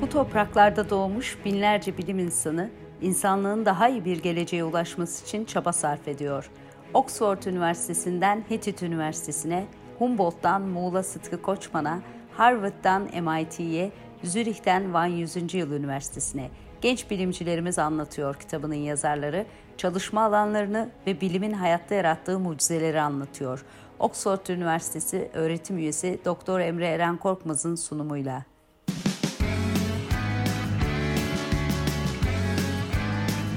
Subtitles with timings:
[0.00, 6.08] Bu topraklarda doğmuş binlerce bilim insanı, insanlığın daha iyi bir geleceğe ulaşması için çaba sarf
[6.08, 6.50] ediyor.
[6.94, 9.66] Oxford Üniversitesi'nden Hittit Üniversitesi'ne,
[9.98, 12.00] Humboldt'tan Muğla Sıtkı Koçman'a,
[12.32, 13.92] Harvard'dan MIT'ye,
[14.24, 15.54] Zürih'ten Van 100.
[15.54, 19.46] Yıl Üniversitesi'ne genç bilimcilerimiz anlatıyor kitabının yazarları,
[19.76, 23.64] çalışma alanlarını ve bilimin hayatta yarattığı mucizeleri anlatıyor.
[23.98, 28.49] Oxford Üniversitesi öğretim üyesi Doktor Emre Eren Korkmaz'ın sunumuyla.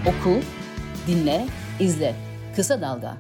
[0.08, 0.40] Oku,
[1.08, 1.46] dinle,
[1.80, 2.16] izle.
[2.56, 3.18] Kısa Dalga.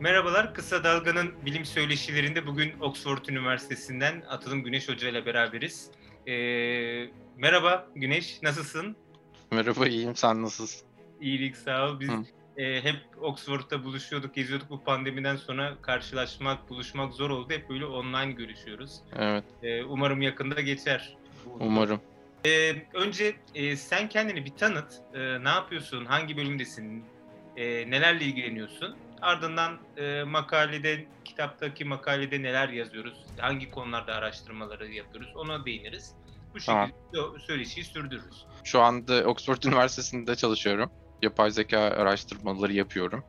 [0.00, 5.90] Merhabalar, Kısa Dalga'nın bilim söyleşilerinde bugün Oxford Üniversitesi'nden Atılım Güneş Hoca ile beraberiz.
[6.26, 6.32] Ee,
[7.36, 8.96] merhaba Güneş, nasılsın?
[9.50, 10.16] Merhaba, iyiyim.
[10.16, 10.86] Sen nasılsın?
[11.20, 12.00] İyilik, sağ ol.
[12.00, 12.10] Biz
[12.56, 14.70] e, hep Oxford'da buluşuyorduk, geziyorduk.
[14.70, 17.52] Bu pandemiden sonra karşılaşmak, buluşmak zor oldu.
[17.52, 19.00] Hep böyle online görüşüyoruz.
[19.18, 19.44] Evet.
[19.62, 21.16] E, umarım yakında geçer.
[21.60, 22.00] Umarım.
[22.46, 24.94] E, önce e, sen kendini bir tanıt.
[25.14, 26.04] E, ne yapıyorsun?
[26.04, 27.04] Hangi bölümdesin?
[27.56, 28.96] E, nelerle ilgileniyorsun?
[29.22, 33.24] Ardından e, makalede, kitaptaki makalede neler yazıyoruz?
[33.38, 35.32] Hangi konularda araştırmaları yapıyoruz?
[35.36, 36.14] Ona değiniriz.
[36.54, 37.40] Bu şekilde tamam.
[37.40, 38.46] söyleşiyi sürdürürüz.
[38.64, 40.90] Şu anda Oxford Üniversitesi'nde çalışıyorum.
[41.22, 43.24] Yapay zeka araştırmaları yapıyorum.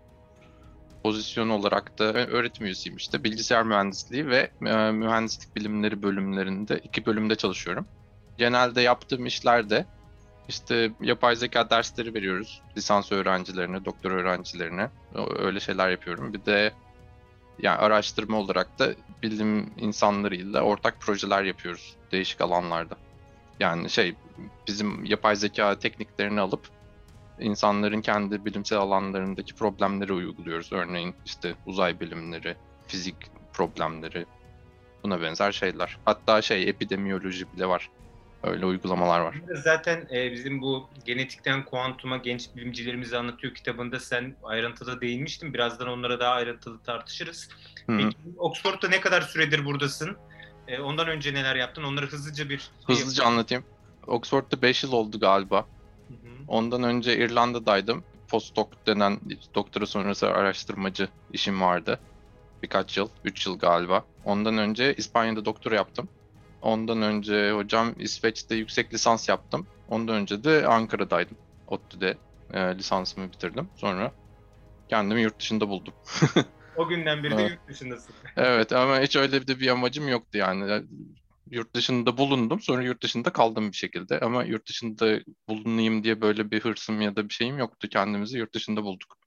[1.04, 3.24] Pozisyon olarak da öğretim üyesiyim işte.
[3.24, 7.88] Bilgisayar mühendisliği ve e, mühendislik bilimleri bölümlerinde iki bölümde çalışıyorum.
[8.42, 9.86] Genelde yaptığım işlerde
[10.50, 12.62] işte yapay zeka dersleri veriyoruz.
[12.78, 14.90] Lisans öğrencilerine, doktor öğrencilerine.
[15.40, 16.34] Öyle şeyler yapıyorum.
[16.34, 16.74] Bir de
[17.60, 18.90] yani araştırma olarak da
[19.24, 22.98] bilim insanlarıyla ortak projeler yapıyoruz değişik alanlarda.
[23.60, 24.16] Yani şey
[24.68, 26.68] bizim yapay zeka tekniklerini alıp
[27.40, 30.74] insanların kendi bilimsel alanlarındaki problemleri uyguluyoruz.
[30.74, 32.56] Örneğin işte uzay bilimleri,
[32.88, 33.16] fizik
[33.54, 34.26] problemleri,
[35.04, 35.98] buna benzer şeyler.
[36.06, 37.90] Hatta şey epidemiyoloji bile var.
[38.44, 39.36] Öyle uygulamalar var.
[39.64, 45.54] Zaten e, bizim bu genetikten kuantuma genç bilimcilerimizi anlatıyor kitabında sen ayrıntıda değinmiştin.
[45.54, 47.50] Birazdan onlara daha ayrıntılı tartışırız.
[47.86, 47.98] Hı-hı.
[47.98, 50.18] Peki Oxford'da ne kadar süredir buradasın?
[50.68, 51.84] E, ondan önce neler yaptın?
[51.84, 52.60] Onları hızlıca bir...
[52.60, 53.38] Şey hızlıca yapayım.
[53.38, 53.64] anlatayım.
[54.08, 55.58] Oxford'da 5 yıl oldu galiba.
[56.08, 56.18] Hı-hı.
[56.48, 58.04] Ondan önce İrlanda'daydım.
[58.28, 59.20] Postdoc denen
[59.56, 62.00] doktora sonrası araştırmacı işim vardı.
[62.64, 64.06] Birkaç yıl, 3 yıl galiba.
[64.26, 66.10] Ondan önce İspanya'da doktora yaptım.
[66.62, 69.68] Ondan önce hocam İsveç'te yüksek lisans yaptım.
[69.90, 71.38] Ondan önce de Ankara'daydım.
[71.68, 72.18] ODTÜ'de
[72.54, 73.70] e, lisansımı bitirdim.
[73.76, 74.12] Sonra
[74.90, 75.94] kendimi yurt dışında buldum.
[76.78, 78.16] o günden beri de yurt dışındasın.
[78.38, 80.84] evet ama hiç öyle bir, bir amacım yoktu yani.
[81.52, 82.62] Yurt dışında bulundum.
[82.62, 84.20] Sonra yurt dışında kaldım bir şekilde.
[84.20, 87.90] Ama yurt dışında bulunayım diye böyle bir hırsım ya da bir şeyim yoktu.
[87.90, 89.21] Kendimizi yurt dışında bulduk.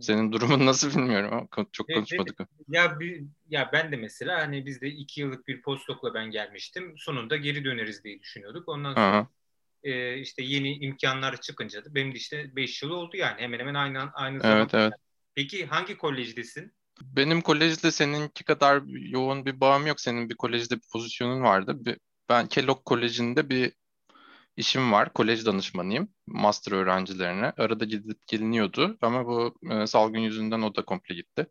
[0.00, 2.40] Senin durumun nasıl bilmiyorum ama çok konuşmadık.
[2.68, 6.94] Ya bir, ya ben de mesela hani biz de iki yıllık bir postdoc'la ben gelmiştim.
[6.96, 8.68] Sonunda geri döneriz diye düşünüyorduk.
[8.68, 9.28] Ondan sonra
[9.82, 13.74] e, işte yeni imkanlar çıkınca da benim de işte beş yıl oldu yani hemen hemen
[13.74, 14.60] aynı aynı zamanda.
[14.60, 14.92] Evet evet.
[15.34, 16.72] Peki hangi kolejdesin?
[17.02, 20.00] Benim kolejde seninki kadar yoğun bir bağım yok.
[20.00, 21.96] Senin bir kolejde bir pozisyonun vardı.
[22.28, 23.72] Ben Kellogg Koleji'nde bir
[24.56, 25.12] işim var.
[25.12, 26.08] Kolej danışmanıyım.
[26.26, 27.52] Master öğrencilerine.
[27.56, 31.46] Arada gidip geliniyordu ama bu e, salgın yüzünden o da komple gitti.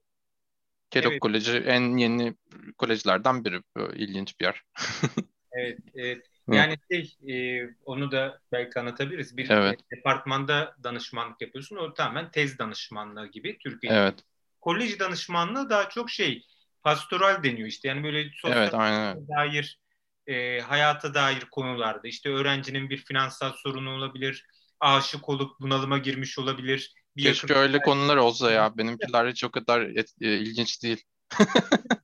[0.89, 1.21] Kellogg evet.
[1.21, 2.35] Koleji en yeni
[2.77, 3.61] kolejlerden biri.
[3.95, 4.63] İlginç bir yer.
[5.51, 6.25] evet, evet.
[6.51, 9.37] Yani şey, e, onu da belki anlatabiliriz.
[9.37, 9.79] Bir evet.
[9.95, 11.75] departmanda danışmanlık yapıyorsun.
[11.75, 13.97] O tamamen tez danışmanlığı gibi Türkiye'de.
[13.97, 14.15] Evet.
[14.61, 16.45] Kolej danışmanlığı daha çok şey,
[16.83, 17.87] pastoral deniyor işte.
[17.87, 19.27] Yani böyle sosyal evet, aynen.
[19.27, 19.79] dair
[20.29, 24.45] e, hayata dair konularda işte öğrencinin bir finansal sorunu olabilir,
[24.79, 26.93] aşık olup bunalıma girmiş olabilir.
[27.17, 27.83] Bir Keşke öyle bir...
[27.83, 28.77] konular olsa ya.
[28.77, 31.03] Benimkiler hiç o kadar et, e, ilginç değil.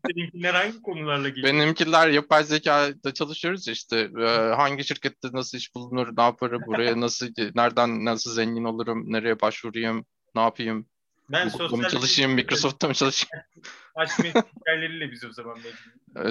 [0.08, 1.48] Seninkiler hangi konularla geliyor?
[1.48, 4.10] Benimkiler yapay zekada çalışıyoruz işte.
[4.20, 9.42] E, hangi şirkette nasıl iş bulunur, ne yaparım, buraya nasıl, nereden nasıl zengin olurum, nereye
[9.42, 10.88] başvurayım, ne yapayım?
[11.30, 13.46] Ben sosyal mı çalışayım, Microsoft'ta mı çalışayım?
[13.96, 15.58] Aşk hikayeleriyle biz o zaman.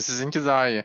[0.01, 0.85] Sizinki daha iyi.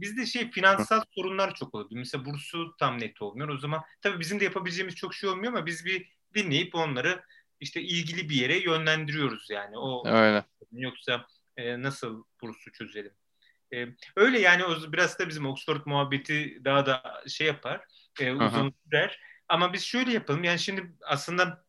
[0.00, 1.90] Bizde şey finansal sorunlar çok oluyor.
[1.90, 3.48] Mesela bursu tam net olmuyor.
[3.48, 7.22] O zaman tabii bizim de yapabileceğimiz çok şey olmuyor ama biz bir dinleyip onları
[7.60, 9.78] işte ilgili bir yere yönlendiriyoruz yani.
[9.78, 10.44] O Öyle.
[10.72, 11.26] Yoksa
[11.56, 13.12] e, nasıl bursu çözelim?
[13.74, 17.84] E, öyle yani o biraz da bizim Oxford muhabbeti daha da şey yapar.
[18.20, 19.20] E, uzun sürer.
[19.48, 20.44] Ama biz şöyle yapalım.
[20.44, 21.66] Yani şimdi aslında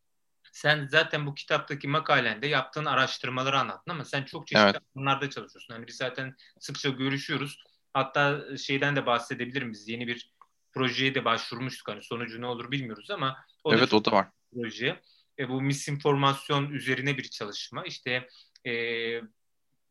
[0.51, 4.81] sen zaten bu kitaptaki makalende yaptığın araştırmaları anlattın ama sen çok çeşitli evet.
[4.95, 5.73] alanlarda çalışıyorsun.
[5.73, 7.63] Hani biz zaten sıkça görüşüyoruz.
[7.97, 10.31] Hatta şeyden de bahsedebilirim biz yeni bir
[10.71, 14.27] projeye de başvurmuştuk hani sonucu ne olur bilmiyoruz ama o evet da o da var.
[14.53, 15.01] Proje.
[15.39, 17.83] E, bu misinformasyon üzerine bir çalışma.
[17.83, 18.29] İşte
[18.65, 18.71] e,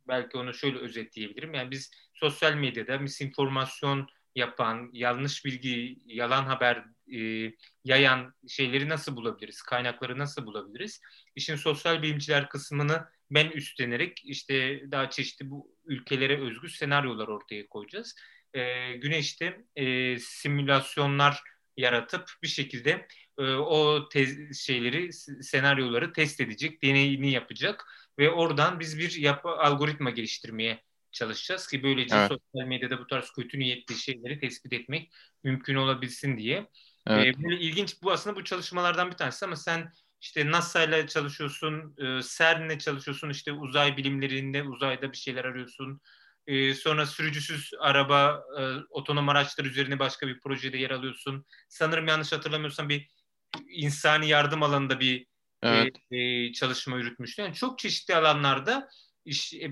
[0.09, 1.55] belki onu şöyle özetleyebilirim.
[1.55, 7.53] Yani biz sosyal medyada misinformasyon yapan, yanlış bilgi, yalan haber e,
[7.85, 9.63] yayan şeyleri nasıl bulabiliriz?
[9.63, 11.01] Kaynakları nasıl bulabiliriz?
[11.37, 18.15] İşin sosyal bilimciler kısmını ben üstlenerek işte daha çeşitli bu ülkelere özgü senaryolar ortaya koyacağız.
[18.55, 21.43] E, Güneş'te e, simülasyonlar
[21.77, 23.09] yaratıp bir şekilde
[23.39, 25.13] e, o tez, şeyleri,
[25.43, 27.85] senaryoları test edecek, deneyini yapacak
[28.19, 30.83] ve oradan biz bir yapı algoritma geliştirmeye
[31.13, 32.29] çalışacağız ki böylece evet.
[32.29, 35.13] sosyal medyada bu tarz kötü niyetli şeyleri tespit etmek
[35.45, 36.67] mümkün olabilsin diye.
[37.07, 37.27] Evet.
[37.27, 41.95] Ee, böyle ilginç bu aslında bu çalışmalardan bir tanesi ama sen işte NASA ile çalışıyorsun,
[41.99, 46.01] e, CERN'le çalışıyorsun, işte uzay bilimlerinde uzayda bir şeyler arıyorsun.
[46.47, 51.47] E, sonra sürücüsüz araba, e, otonom araçlar üzerine başka bir projede yer alıyorsun.
[51.69, 53.09] Sanırım yanlış hatırlamıyorsam bir
[53.69, 55.27] insani yardım alanında bir
[55.63, 55.97] evet.
[56.11, 57.43] e, e, çalışma yürütmüştün.
[57.43, 58.89] Yani çok çeşitli alanlarda
[59.25, 59.71] iş, e,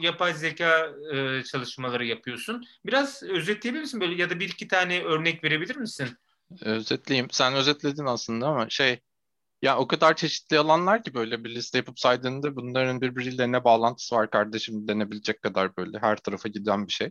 [0.00, 2.64] yapay zeka e, çalışmaları yapıyorsun.
[2.86, 6.08] Biraz özetleyebilir misin böyle ya da bir iki tane örnek verebilir misin?
[6.60, 7.30] Özetleyeyim.
[7.30, 9.00] Sen özetledin aslında ama şey
[9.62, 14.14] ya o kadar çeşitli alanlar ki böyle bir liste yapıp saydığında bunların birbiriyle ne bağlantısı
[14.14, 17.10] var kardeşim denebilecek kadar böyle her tarafa giden bir şey.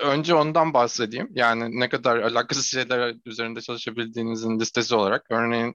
[0.00, 1.28] Önce ondan bahsedeyim.
[1.34, 5.26] Yani ne kadar alakasız şeyler üzerinde çalışabildiğinizin listesi olarak.
[5.30, 5.74] Örneğin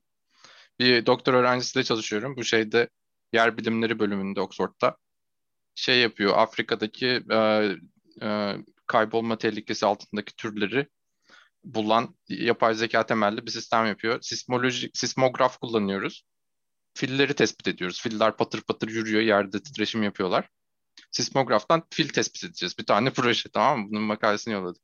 [0.80, 2.36] bir doktor öğrencisiyle çalışıyorum.
[2.38, 2.90] Bu şeyde
[3.34, 4.98] yer bilimleri bölümünde Oxford'da.
[5.76, 7.38] Şey yapıyor Afrika'daki e,
[8.22, 8.56] e,
[8.88, 10.88] kaybolma tehlikesi altındaki türleri
[11.76, 14.22] bulan yapay zeka temelli bir sistem yapıyor.
[14.22, 16.24] Sismoloji, sismograf kullanıyoruz.
[16.94, 18.02] Filleri tespit ediyoruz.
[18.02, 20.50] Filler patır patır yürüyor, yerde titreşim yapıyorlar.
[21.12, 22.80] Sismograftan fil tespit edeceğiz.
[22.80, 23.88] Bir tane proje tamam mı?
[23.92, 24.82] Bunun makalesini yolladık.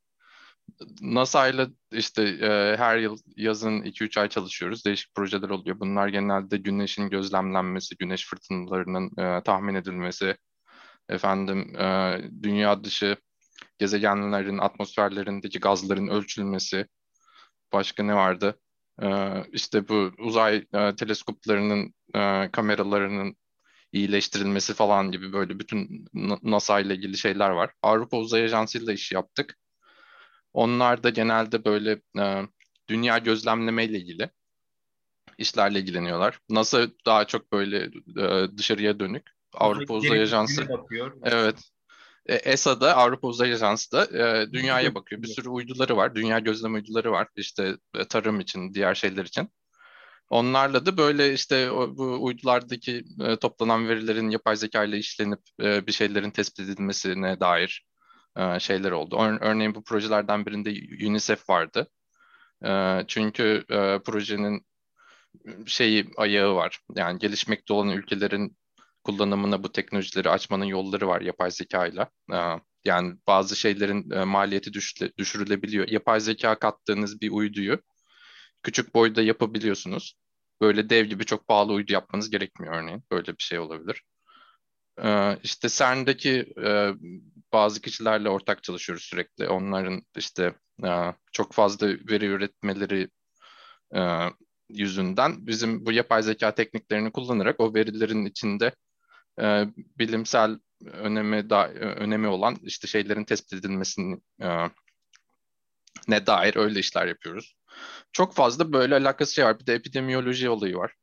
[1.01, 4.85] NASA ile işte e, her yıl yazın 2-3 ay çalışıyoruz.
[4.85, 5.79] Değişik projeler oluyor.
[5.79, 10.37] Bunlar genelde güneşin gözlemlenmesi, güneş fırtınalarının e, tahmin edilmesi,
[11.09, 13.17] efendim e, dünya dışı
[13.77, 16.87] gezegenlerin atmosferlerindeki gazların ölçülmesi,
[17.73, 18.59] başka ne vardı?
[19.01, 23.35] Ee, işte bu uzay e, teleskoplarının e, kameralarının
[23.91, 26.07] iyileştirilmesi falan gibi böyle bütün
[26.43, 27.71] NASA ile ilgili şeyler var.
[27.81, 29.57] Avrupa Uzay Ajansı ile iş yaptık.
[30.53, 32.41] Onlar da genelde böyle e,
[32.89, 34.29] dünya gözlemleme ile ilgili
[35.37, 36.39] işlerle ilgileniyorlar.
[36.49, 39.29] NASA daha çok böyle e, dışarıya dönük.
[39.53, 40.67] Avrupa Uzay Ajansı.
[41.23, 41.72] Evet.
[42.25, 45.21] E, ESA'da Avrupa Uzay Ajansı da e, dünyaya bakıyor.
[45.21, 46.15] Bir sürü uyduları var.
[46.15, 47.27] Dünya gözlem uyduları var.
[47.35, 49.49] İşte e, tarım için, diğer şeyler için.
[50.29, 55.87] Onlarla da böyle işte o, bu uydulardaki e, toplanan verilerin yapay zeka ile işlenip e,
[55.87, 57.85] bir şeylerin tespit edilmesine dair
[58.37, 59.17] e, şeyler oldu.
[59.19, 60.69] Ör, örneğin bu projelerden birinde
[61.07, 61.87] UNICEF vardı.
[62.65, 64.65] E, çünkü e, projenin
[65.65, 66.79] şeyi ayağı var.
[66.95, 68.57] Yani gelişmekte olan ülkelerin
[69.03, 72.09] kullanımına bu teknolojileri açmanın yolları var yapay zeka ile.
[72.85, 74.73] Yani bazı şeylerin e, maliyeti
[75.17, 75.87] düşürülebiliyor.
[75.87, 77.79] Yapay zeka kattığınız bir uyduyu
[78.63, 80.15] küçük boyda yapabiliyorsunuz.
[80.61, 83.03] Böyle dev gibi çok pahalı uydu yapmanız gerekmiyor örneğin.
[83.11, 84.03] Böyle bir şey olabilir.
[85.03, 86.93] Ee, işte CERN'deki e,
[87.53, 89.47] bazı kişilerle ortak çalışıyoruz sürekli.
[89.49, 90.53] Onların işte
[90.85, 93.09] e, çok fazla veri üretmeleri
[94.69, 98.71] yüzünden bizim bu yapay zeka tekniklerini kullanarak o verilerin içinde
[99.41, 104.47] e, bilimsel önemi da önemi olan işte şeylerin tespit edilmesini e,
[106.07, 107.55] ne dair öyle işler yapıyoruz.
[108.11, 109.59] Çok fazla böyle alakası şey var.
[109.59, 110.93] Bir de epidemiyoloji olayı var.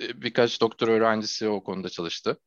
[0.00, 2.38] E, birkaç doktor öğrencisi o konuda çalıştı.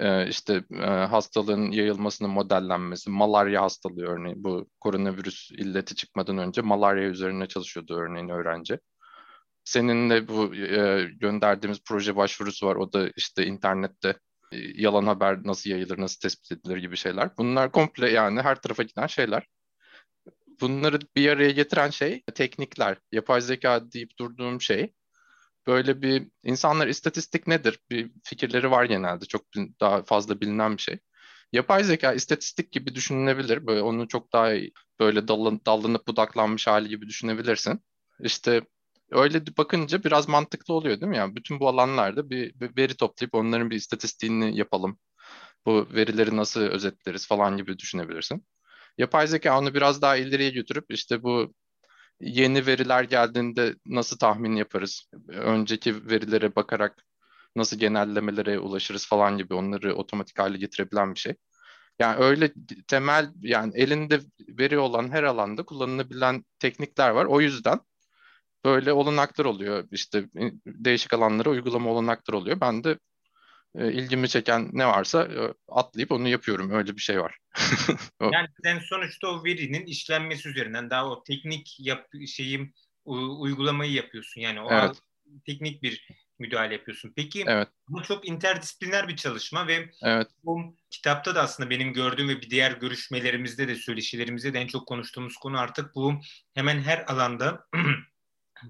[0.00, 7.08] Ee, işte e, hastalığın yayılmasının modellenmesi, malarya hastalığı örneğin bu koronavirüs illeti çıkmadan önce malarya
[7.08, 8.78] üzerine çalışıyordu örneğin öğrenci.
[9.64, 12.76] Seninle bu e, gönderdiğimiz proje başvurusu var.
[12.76, 14.14] O da işte internette e,
[14.52, 17.36] yalan haber nasıl yayılır, nasıl tespit edilir gibi şeyler.
[17.38, 19.46] Bunlar komple yani her tarafa giden şeyler.
[20.60, 22.98] Bunları bir araya getiren şey teknikler.
[23.12, 24.92] Yapay zeka deyip durduğum şey
[25.66, 27.80] böyle bir insanlar istatistik nedir?
[27.90, 29.24] Bir fikirleri var genelde.
[29.24, 29.42] Çok
[29.80, 30.98] daha fazla bilinen bir şey.
[31.52, 33.66] Yapay zeka istatistik gibi düşünülebilir.
[33.66, 34.52] Böyle onu çok daha
[35.00, 37.80] böyle dallanıp budaklanmış hali gibi düşünebilirsin.
[38.20, 38.62] İşte
[39.10, 41.16] öyle bakınca biraz mantıklı oluyor değil mi?
[41.16, 44.98] Yani bütün bu alanlarda bir, bir veri toplayıp onların bir istatistiğini yapalım.
[45.66, 48.46] Bu verileri nasıl özetleriz falan gibi düşünebilirsin.
[48.98, 51.54] Yapay zeka onu biraz daha ileriye götürüp işte bu
[52.20, 55.10] yeni veriler geldiğinde nasıl tahmin yaparız?
[55.28, 57.04] Önceki verilere bakarak
[57.56, 61.34] nasıl genellemelere ulaşırız falan gibi onları otomatik hale getirebilen bir şey.
[61.98, 62.52] Yani öyle
[62.88, 67.24] temel yani elinde veri olan her alanda kullanılabilen teknikler var.
[67.24, 67.80] O yüzden
[68.64, 69.88] böyle olanaklar oluyor.
[69.90, 70.24] İşte
[70.66, 72.60] değişik alanlara uygulama olanaklar oluyor.
[72.60, 72.98] Ben de
[73.74, 76.70] e, ilgimi çeken ne varsa e, atlayıp onu yapıyorum.
[76.70, 77.38] Öyle bir şey var.
[78.20, 82.72] yani sen sonuçta o verinin işlenmesi üzerinden daha o teknik yap şeyim
[83.04, 84.40] uygulamayı yapıyorsun.
[84.40, 84.96] Yani o evet.
[85.46, 87.12] teknik bir müdahale yapıyorsun.
[87.16, 87.68] Peki evet.
[87.88, 90.28] bu çok interdisipliner bir çalışma ve evet.
[90.44, 94.88] bu kitapta da aslında benim gördüğüm ve bir diğer görüşmelerimizde de söyleşilerimizde de en çok
[94.88, 96.14] konuştuğumuz konu artık bu
[96.54, 97.66] hemen her alanda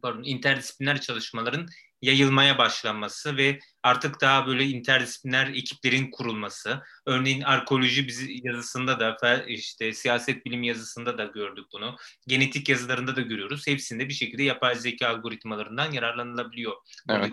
[0.02, 1.66] pardon interdisipliner çalışmaların
[2.02, 6.82] yayılmaya başlanması ve artık daha böyle interdisipliner ekiplerin kurulması.
[7.06, 11.96] Örneğin arkeoloji bizi yazısında da işte siyaset bilim yazısında da gördük bunu.
[12.26, 13.66] Genetik yazılarında da görüyoruz.
[13.66, 16.72] Hepsinde bir şekilde yapay zeka algoritmalarından yararlanılabiliyor.
[17.08, 17.32] Evet.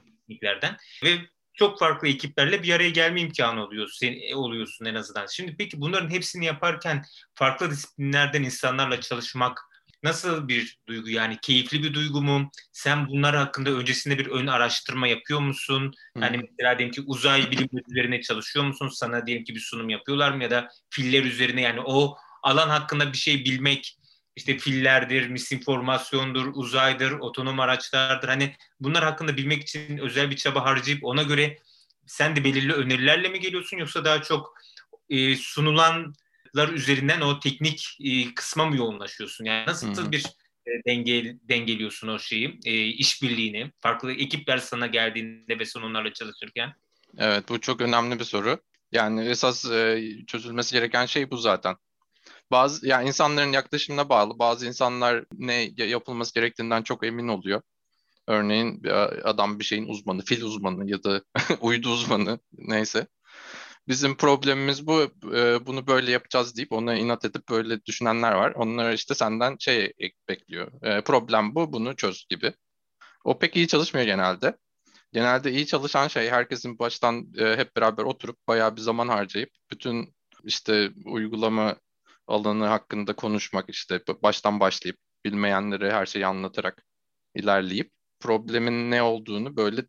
[1.04, 1.18] Ve
[1.54, 5.26] çok farklı ekiplerle bir araya gelme imkanı oluyor, sen, oluyorsun en azından.
[5.26, 9.60] Şimdi peki bunların hepsini yaparken farklı disiplinlerden insanlarla çalışmak
[10.08, 12.52] Nasıl bir duygu yani keyifli bir duygu mu?
[12.72, 15.94] Sen bunlar hakkında öncesinde bir ön araştırma yapıyor musun?
[16.14, 16.22] Hmm.
[16.22, 18.90] Hani mesela diyelim ki uzay bilim üzerine çalışıyor musun?
[18.94, 23.14] Sana diyelim ki bir sunum yapıyorlar mı ya da filler üzerine yani o alan hakkında
[23.14, 23.98] bir şey bilmek
[24.36, 28.28] işte fillerdir, misinformasyondur, uzaydır, otonom araçlardır.
[28.28, 31.58] Hani bunlar hakkında bilmek için özel bir çaba harcayıp ona göre
[32.06, 34.54] sen de belirli önerilerle mi geliyorsun yoksa daha çok
[35.10, 36.14] e, sunulan
[36.56, 39.46] üzerinden o teknik e, kısma mı yoğunlaşıyorsun?
[39.46, 40.12] Yani nasıl hmm.
[40.12, 40.26] bir
[40.68, 46.74] e, denge dengeliyorsun o şeyi, e, işbirliğini, farklı ekipler sana geldiğinde ve sen onlarla çalışırken?
[47.18, 48.60] Evet, bu çok önemli bir soru.
[48.92, 51.76] Yani esas e, çözülmesi gereken şey bu zaten.
[52.52, 54.40] Bazı yani insanların yaklaşımına bağlı.
[54.40, 57.62] Bazı insanlar ne yapılması gerektiğinden çok emin oluyor.
[58.28, 58.84] Örneğin
[59.24, 61.24] adam bir şeyin uzmanı, fil uzmanı ya da
[61.62, 63.08] uydu uzmanı neyse
[63.88, 65.02] bizim problemimiz bu,
[65.36, 68.52] e, bunu böyle yapacağız deyip ona inat edip böyle düşünenler var.
[68.56, 69.94] Onlar işte senden şey
[70.30, 70.72] bekliyor.
[70.84, 72.54] E, problem bu, bunu çöz gibi.
[73.24, 74.58] O pek iyi çalışmıyor genelde.
[75.14, 80.16] Genelde iyi çalışan şey herkesin baştan e, hep beraber oturup bayağı bir zaman harcayıp bütün
[80.44, 81.76] işte uygulama
[82.28, 86.86] alanı hakkında konuşmak işte baştan başlayıp bilmeyenlere her şeyi anlatarak
[87.36, 89.86] ilerleyip problemin ne olduğunu böyle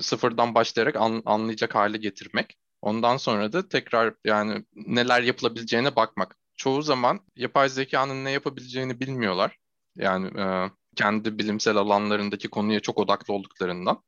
[0.00, 2.56] sıfırdan başlayarak an, anlayacak hale getirmek.
[2.84, 6.36] Ondan sonra da tekrar yani neler yapılabileceğine bakmak.
[6.56, 9.58] Çoğu zaman yapay zekanın ne yapabileceğini bilmiyorlar.
[9.96, 14.02] Yani e, kendi bilimsel alanlarındaki konuya çok odaklı olduklarından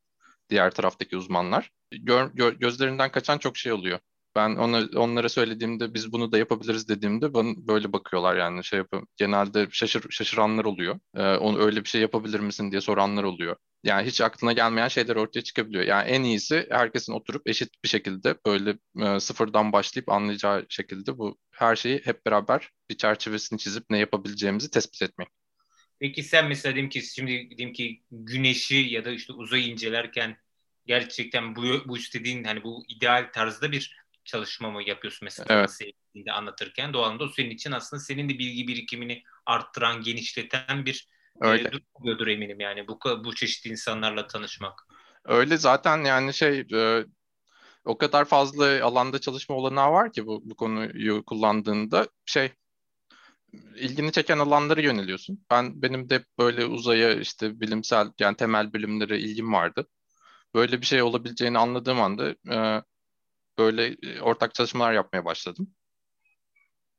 [0.50, 1.70] diğer taraftaki uzmanlar.
[1.90, 3.98] Gör, gö, gözlerinden kaçan çok şey oluyor.
[4.36, 9.08] Ben ona, onlara söylediğimde biz bunu da yapabiliriz dediğimde bana böyle bakıyorlar yani şey yapın.
[9.16, 11.00] Genelde şaşır, şaşıranlar oluyor.
[11.16, 13.56] Ee, onu öyle bir şey yapabilir misin diye soranlar oluyor.
[13.84, 15.84] Yani hiç aklına gelmeyen şeyler ortaya çıkabiliyor.
[15.84, 21.38] Yani en iyisi herkesin oturup eşit bir şekilde böyle e, sıfırdan başlayıp anlayacağı şekilde bu
[21.50, 25.28] her şeyi hep beraber bir çerçevesini çizip ne yapabileceğimizi tespit etmek.
[26.00, 30.36] Peki sen mesela diyelim ki şimdi diyelim ki güneşi ya da işte uzayı incelerken
[30.86, 36.30] gerçekten bu bu istediğin hani bu ideal tarzda bir çalışma mı yapıyorsun mesela evet.
[36.32, 41.08] anlatırken doğalında o senin için aslında senin de bilgi birikimini arttıran, genişleten bir
[41.40, 41.68] Öyle.
[41.68, 44.86] E, durum eminim yani bu bu çeşitli insanlarla tanışmak.
[45.24, 47.04] Öyle zaten yani şey e,
[47.84, 52.52] o kadar fazla alanda çalışma olanağı var ki bu, bu konuyu kullandığında şey
[53.76, 55.46] ilgini çeken alanlara yöneliyorsun.
[55.50, 59.86] Ben benim de böyle uzaya işte bilimsel yani temel bilimlere ilgim vardı.
[60.54, 62.82] Böyle bir şey olabileceğini anladığım anda e,
[63.58, 65.68] böyle e, ortak çalışmalar yapmaya başladım.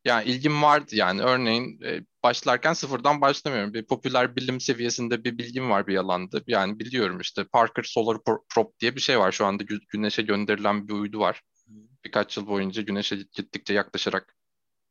[0.06, 3.74] Yani ilgim vardı yani örneğin e, başlarken sıfırdan başlamıyorum.
[3.74, 6.42] Bir popüler bilim seviyesinde bir bilgim var bir alanda.
[6.48, 8.18] Yani biliyorum işte Parker Solar
[8.50, 9.32] Probe diye bir şey var.
[9.32, 11.42] Şu anda gü- güneşe gönderilen bir uydu var.
[12.06, 14.36] Birkaç yıl boyunca güneşe gittikçe yaklaşarak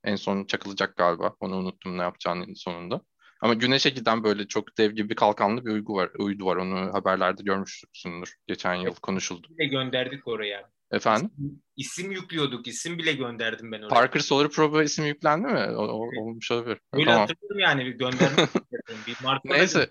[0.05, 1.35] en son çakılacak galiba.
[1.41, 3.01] Onu unuttum ne yapacağını sonunda.
[3.41, 6.11] Ama güneşe giden böyle çok dev gibi kalkanlı bir uydu var.
[6.19, 6.57] Uydu var.
[6.57, 8.37] Onu haberlerde görmüşsündür.
[8.47, 9.49] Geçen yıl konuşuldu.
[9.51, 10.76] Bir gönderdik oraya.
[10.91, 11.31] Efendim?
[11.37, 12.67] İsim, isim yüklüyorduk.
[12.67, 13.89] İsim bile gönderdim ben oraya.
[13.89, 15.77] Parker Solar Probe'a isim yüklendi mi?
[15.77, 16.81] O, o, olmuş olabilir.
[16.93, 17.21] Öyle tamam.
[17.21, 18.49] hatırlıyorum yani bir gönderme.
[19.07, 19.91] bir Neyse.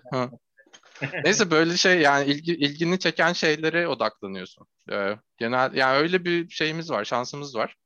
[1.24, 4.66] Neyse böyle şey yani ilgi, ilgini çeken şeylere odaklanıyorsun.
[4.92, 7.76] Ee, genel yani öyle bir şeyimiz var, şansımız var.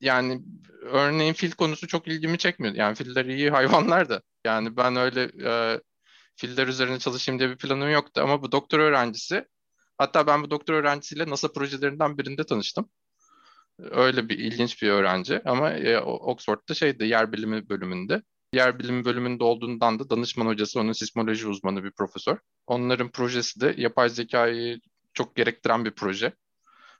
[0.00, 0.42] Yani
[0.82, 2.74] örneğin fil konusu çok ilgimi çekmiyor.
[2.74, 4.22] Yani filler iyi hayvanlar da.
[4.44, 5.80] Yani ben öyle e,
[6.36, 9.44] filler üzerine çalışayım diye bir planım yoktu ama bu doktor öğrencisi
[9.98, 12.88] Hatta ben bu doktor öğrencisiyle NASA projelerinden birinde tanıştım.
[13.78, 18.22] Öyle bir ilginç bir öğrenci ama e, Oxford'da şeydi yer bilimi bölümünde.
[18.52, 22.38] Yer bilimi bölümünde olduğundan da danışman hocası onun sismoloji uzmanı bir profesör.
[22.66, 24.80] Onların projesi de yapay zekayı
[25.14, 26.32] çok gerektiren bir proje.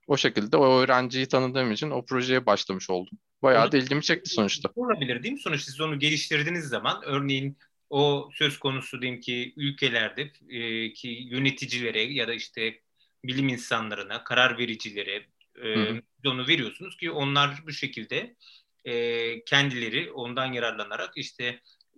[0.07, 3.19] O şekilde o öğrenciyi tanıdığım için o projeye başlamış oldum.
[3.43, 4.71] Bayağı da ilgimi çekti sonuçta.
[4.75, 5.41] Olabilir değil mi?
[5.41, 7.59] Sonuçta siz onu geliştirdiğiniz zaman örneğin
[7.91, 12.81] o söz konusu diyeyim ki ülkelerde e, ki yöneticilere ya da işte
[13.27, 15.27] bilim insanlarına, karar vericilere,
[15.65, 18.37] E, onu veriyorsunuz ki onlar bu şekilde
[18.85, 21.45] e, kendileri ondan yararlanarak işte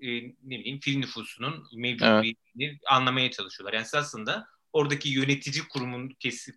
[0.02, 2.80] e, ne bileyim fil nüfusunun mevcudiyetini evet.
[2.90, 3.73] anlamaya çalışıyorlar.
[3.73, 6.56] Yani aslında oradaki yönetici kurumun kesip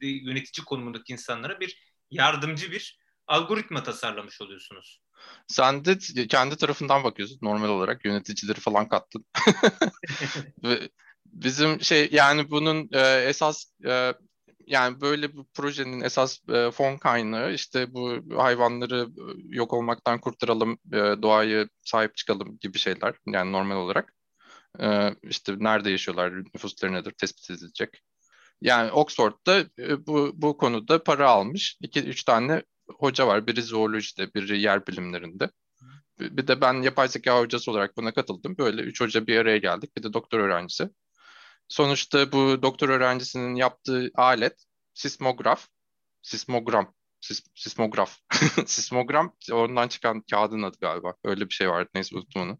[0.00, 1.78] yönetici konumundaki insanlara bir
[2.10, 5.00] yardımcı bir algoritma tasarlamış oluyorsunuz.
[5.46, 9.24] Sen de kendi tarafından bakıyorsun normal olarak yöneticileri falan kattın.
[10.64, 10.88] Ve
[11.26, 14.14] bizim şey yani bunun e, esas e,
[14.66, 20.78] yani böyle bir projenin esas e, fon kaynağı işte bu hayvanları e, yok olmaktan kurtaralım,
[20.92, 24.14] e, doğayı sahip çıkalım gibi şeyler yani normal olarak.
[24.80, 28.02] E, işte nerede yaşıyorlar, nüfusları nedir tespit edilecek.
[28.60, 31.76] Yani Oxford'da e, bu, bu konuda para almış.
[31.80, 33.46] iki üç tane hoca var.
[33.46, 35.50] Biri zoolojide, biri yer bilimlerinde.
[36.20, 38.58] Bir de ben yapay zeka hocası olarak buna katıldım.
[38.58, 39.96] Böyle üç hoca bir araya geldik.
[39.96, 40.90] Bir de doktor öğrencisi.
[41.72, 44.64] Sonuçta bu doktor öğrencisinin yaptığı alet
[44.94, 45.68] sismograf,
[46.22, 48.18] sismogram, sis, sismograf,
[48.66, 51.14] sismogram ondan çıkan kağıdın adı galiba.
[51.24, 51.90] Öyle bir şey vardı.
[51.94, 52.58] Neyse unuttum onu.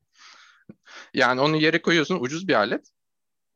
[1.14, 2.88] Yani onu yere koyuyorsun ucuz bir alet.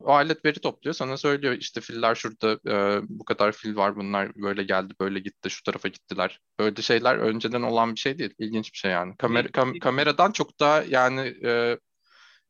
[0.00, 0.94] O alet veri topluyor.
[0.94, 3.96] Sana söylüyor işte filler şurada e, bu kadar fil var.
[3.96, 6.40] Bunlar böyle geldi böyle gitti şu tarafa gittiler.
[6.58, 8.34] Böyle şeyler önceden olan bir şey değil.
[8.38, 9.16] İlginç bir şey yani.
[9.16, 11.78] Kamer kam kameradan çok daha yani e,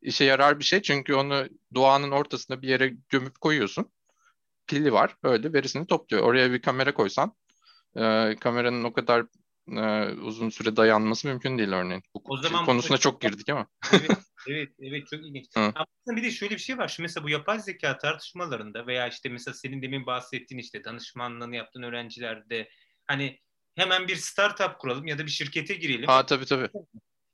[0.01, 0.81] işe yarar bir şey.
[0.81, 3.91] Çünkü onu doğanın ortasında bir yere gömüp koyuyorsun.
[4.67, 5.15] Pili var.
[5.23, 6.23] Öyle verisini topluyor.
[6.23, 7.35] Oraya bir kamera koysan
[7.95, 9.25] e, kameranın o kadar
[9.71, 12.03] e, uzun süre dayanması mümkün değil örneğin.
[12.13, 13.67] Bu o zaman konusuna çok girdik ama.
[13.93, 15.45] evet, evet, evet çok ilginç.
[15.55, 16.87] Ama bir de şöyle bir şey var.
[16.87, 21.83] Şimdi mesela bu yapay zeka tartışmalarında veya işte mesela senin demin bahsettiğin işte danışmanlığını yaptığın
[21.83, 22.69] öğrencilerde
[23.07, 23.39] hani
[23.75, 26.07] hemen bir startup kuralım ya da bir şirkete girelim.
[26.07, 26.69] Ha tabii tabii.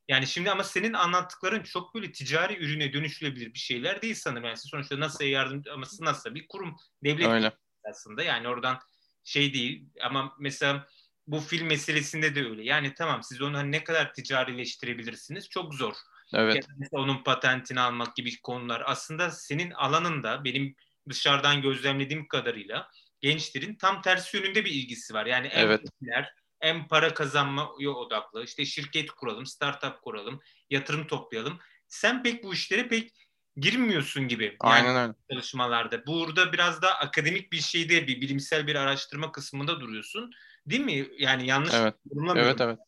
[0.08, 4.44] Yani şimdi ama senin anlattıkların çok böyle ticari ürüne dönüşülebilir bir şeyler değil sanırım.
[4.46, 7.52] Yani sonuçta NASA'ya yardım ama NASA bir kurum devlet Öyle.
[7.90, 8.24] aslında.
[8.24, 8.80] Yani oradan
[9.24, 10.88] şey değil ama mesela
[11.28, 12.64] bu film meselesinde de öyle.
[12.64, 15.94] Yani tamam siz onu hani ne kadar ticarileştirebilirsiniz çok zor.
[16.34, 16.56] Evet.
[16.56, 20.76] Ya mesela onun patentini almak gibi konular aslında senin alanında benim
[21.10, 22.90] dışarıdan gözlemlediğim kadarıyla
[23.22, 25.26] gençlerin tam tersi yönünde bir ilgisi var.
[25.26, 25.82] Yani evet.
[25.82, 31.60] popüler, en para kazanmaya odaklı, işte şirket kuralım, startup kuralım, yatırım toplayalım.
[31.88, 33.12] Sen pek bu işlere pek
[33.58, 34.44] girmiyorsun gibi.
[34.44, 35.14] Yani Aynen öyle.
[35.32, 36.06] Çalışmalarda.
[36.06, 40.32] Burada biraz daha akademik bir şeyde, bir bilimsel bir araştırma kısmında duruyorsun.
[40.66, 41.08] Değil mi?
[41.18, 41.96] Yani yanlış evet.
[42.06, 42.50] yorumlamıyorum.
[42.50, 42.80] Evet, evet.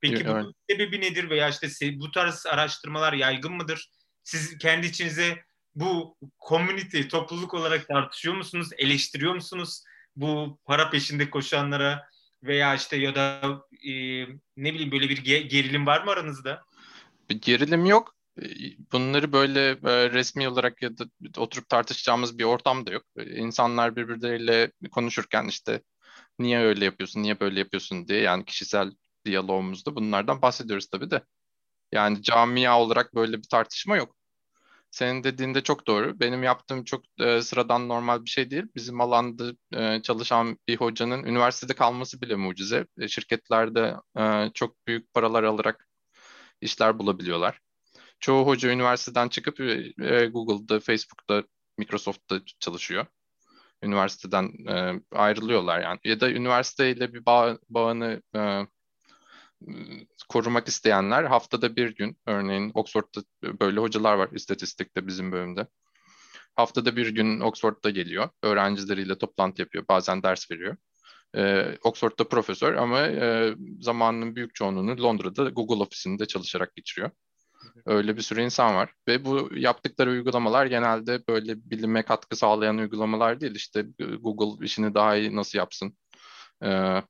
[0.00, 0.26] Peki evet.
[0.26, 1.68] bunun sebebi nedir veya işte
[2.00, 3.90] bu tarz araştırmalar yaygın mıdır?
[4.22, 8.68] Siz kendi içinize bu komünite, topluluk olarak tartışıyor musunuz?
[8.78, 9.82] Eleştiriyor musunuz?
[10.16, 12.08] Bu para peşinde koşanlara
[12.42, 13.40] veya işte ya da
[13.88, 13.92] e,
[14.56, 16.62] ne bileyim böyle bir gerilim var mı aranızda?
[17.30, 18.14] Bir gerilim yok.
[18.42, 18.44] E,
[18.92, 21.04] bunları böyle e, resmi olarak ya da
[21.36, 23.04] oturup tartışacağımız bir ortam da yok.
[23.16, 25.82] E, insanlar birbirleriyle konuşurken işte
[26.38, 28.92] niye öyle yapıyorsun, niye böyle yapıyorsun diye yani kişisel
[29.24, 31.22] diyalogumuzda bunlardan bahsediyoruz tabii de.
[31.92, 34.16] Yani camia olarak böyle bir tartışma yok.
[34.90, 36.20] Senin dediğinde çok doğru.
[36.20, 38.64] Benim yaptığım çok e, sıradan normal bir şey değil.
[38.76, 42.86] Bizim alanda e, çalışan bir hocanın üniversitede kalması bile mucize.
[42.98, 45.88] E, şirketlerde e, çok büyük paralar alarak
[46.60, 47.60] işler bulabiliyorlar.
[48.20, 51.44] Çoğu hoca üniversiteden çıkıp e, Google'da, Facebook'ta,
[51.78, 53.06] Microsoft'ta çalışıyor.
[53.82, 55.98] Üniversiteden e, ayrılıyorlar yani.
[56.04, 58.66] Ya da üniversiteyle bir bağ, bağını e,
[60.28, 63.20] korumak isteyenler haftada bir gün örneğin Oxford'da
[63.60, 65.66] böyle hocalar var istatistikte bizim bölümde.
[66.56, 68.28] Haftada bir gün Oxford'da geliyor.
[68.42, 69.84] Öğrencileriyle toplantı yapıyor.
[69.88, 70.76] Bazen ders veriyor.
[71.36, 77.10] Ee, Oxford'da profesör ama e, zamanının büyük çoğunluğunu Londra'da Google ofisinde çalışarak geçiriyor.
[77.86, 78.92] Öyle bir sürü insan var.
[79.08, 83.54] Ve bu yaptıkları uygulamalar genelde böyle bilime katkı sağlayan uygulamalar değil.
[83.54, 83.86] İşte
[84.20, 85.96] Google işini daha iyi nasıl yapsın?
[86.64, 87.02] Ee,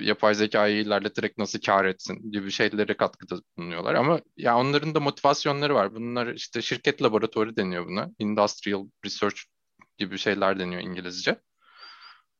[0.00, 3.94] yapay zekayı ilerleterek nasıl kar etsin gibi şeylere katkıda bulunuyorlar.
[3.94, 5.94] Ama ya onların da motivasyonları var.
[5.94, 8.10] Bunlar işte şirket laboratuvarı deniyor buna.
[8.18, 9.36] Industrial Research
[9.98, 11.36] gibi şeyler deniyor İngilizce.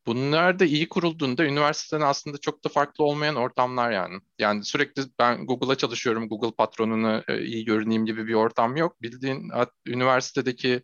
[0.06, 4.20] Bunlar da iyi kurulduğunda üniversiteden aslında çok da farklı olmayan ortamlar yani.
[4.38, 9.02] Yani sürekli ben Google'a çalışıyorum, Google patronuna e, iyi görüneyim gibi bir ortam yok.
[9.02, 9.50] Bildiğin
[9.86, 10.82] üniversitedeki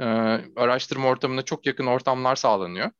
[0.00, 0.04] e,
[0.56, 2.90] araştırma ortamına çok yakın ortamlar sağlanıyor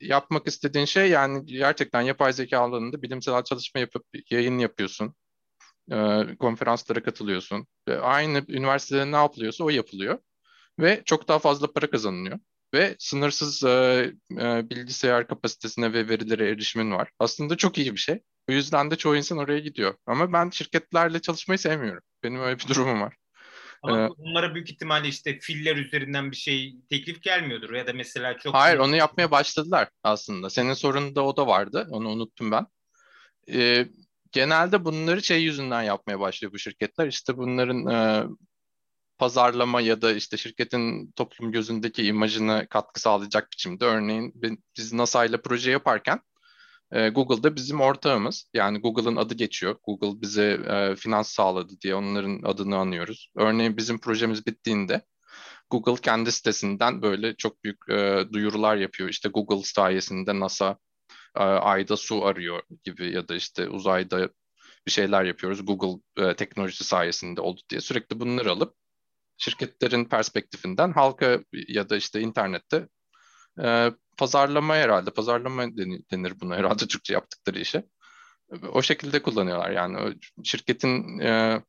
[0.00, 5.14] yapmak istediğin şey yani gerçekten yapay zeka alanında bilimsel çalışma yapıp yayın yapıyorsun.
[5.92, 5.96] E,
[6.38, 7.66] konferanslara katılıyorsun.
[7.88, 10.18] Ve aynı üniversitede ne yapılıyorsa o yapılıyor.
[10.80, 12.38] Ve çok daha fazla para kazanılıyor.
[12.74, 13.68] Ve sınırsız e,
[14.32, 17.10] e, bilgisayar kapasitesine ve verilere erişimin var.
[17.18, 18.22] Aslında çok iyi bir şey.
[18.50, 19.94] O yüzden de çoğu insan oraya gidiyor.
[20.06, 22.02] Ama ben şirketlerle çalışmayı sevmiyorum.
[22.22, 23.16] Benim öyle bir durumum var.
[23.86, 28.38] Ama ee, onlara büyük ihtimalle işte filler üzerinden bir şey teklif gelmiyordur ya da mesela
[28.38, 28.54] çok...
[28.54, 30.50] Hayır onu yapmaya başladılar aslında.
[30.50, 31.88] Senin sorununda o da vardı.
[31.90, 32.66] Onu unuttum ben.
[33.52, 33.86] Ee,
[34.32, 37.06] genelde bunları şey yüzünden yapmaya başlıyor bu şirketler.
[37.06, 38.26] İşte bunların e,
[39.18, 43.84] pazarlama ya da işte şirketin toplum gözündeki imajına katkı sağlayacak biçimde.
[43.84, 44.32] Örneğin
[44.76, 46.20] biz NASA ile proje yaparken
[46.92, 48.50] e, Google'da bizim ortağımız.
[48.54, 49.76] Yani Google'ın adı geçiyor.
[49.82, 53.30] Google bize e, finans sağladı diye onların adını anıyoruz.
[53.36, 55.02] Örneğin bizim projemiz bittiğinde
[55.70, 59.08] Google kendi sitesinden böyle çok büyük e, duyurular yapıyor.
[59.08, 60.78] İşte Google sayesinde NASA
[61.36, 64.28] e, ayda su arıyor gibi ya da işte uzayda
[64.86, 65.66] bir şeyler yapıyoruz.
[65.66, 68.74] Google e, teknolojisi sayesinde oldu diye sürekli bunları alıp
[69.38, 72.88] şirketlerin perspektifinden halka ya da işte internette
[73.62, 75.76] e, pazarlama herhalde, pazarlama
[76.12, 77.84] denir buna herhalde Türkçe yaptıkları işe.
[78.72, 81.62] O şekilde kullanıyorlar yani şirketin e,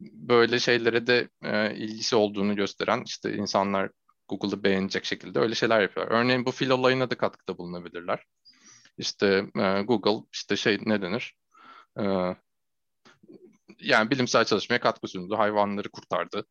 [0.00, 3.90] böyle şeylere de e, ilgisi olduğunu gösteren işte insanlar
[4.28, 6.20] Google'ı beğenecek şekilde öyle şeyler yapıyorlar.
[6.20, 8.24] Örneğin bu fil olayına da katkıda bulunabilirler.
[8.98, 11.36] İşte e, Google işte şey ne denir?
[12.00, 12.04] E,
[13.80, 16.46] yani bilimsel çalışmaya katkı sundu, hayvanları kurtardı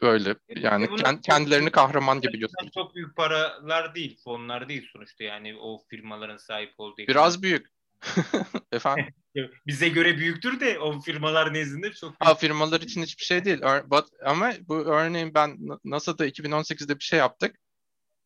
[0.00, 2.72] öyle yani kend, kendilerini kahraman gibi gösteriyor.
[2.72, 7.02] Çok büyük paralar değil, fonlar değil sonuçta yani o firmaların sahip olduğu.
[7.08, 7.66] Biraz büyük.
[8.72, 9.06] Efendim?
[9.66, 12.24] Bize göre büyüktür de o firmalar nezdinde çok büyük.
[12.24, 13.60] Ha, firmalar için hiçbir şey değil.
[13.90, 17.56] But, ama bu örneğin ben NASA'da 2018'de bir şey yaptık.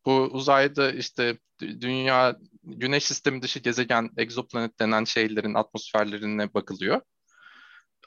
[0.05, 7.01] Bu uzayda işte dünya, güneş sistemi dışı gezegen, egzoplanet denen şeylerin atmosferlerine bakılıyor.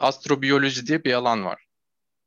[0.00, 1.65] Astrobiyoloji diye bir alan var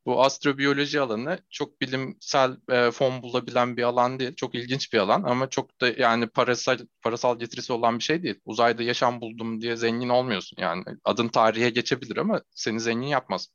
[0.09, 4.35] bu astrobiyoloji alanı çok bilimsel e, fon bulabilen bir alan değil.
[4.35, 8.39] Çok ilginç bir alan ama çok da yani parasal parasal getirisi olan bir şey değil.
[8.45, 10.57] Uzayda yaşam buldum diye zengin olmuyorsun.
[10.61, 13.47] Yani adın tarihe geçebilir ama seni zengin yapmaz.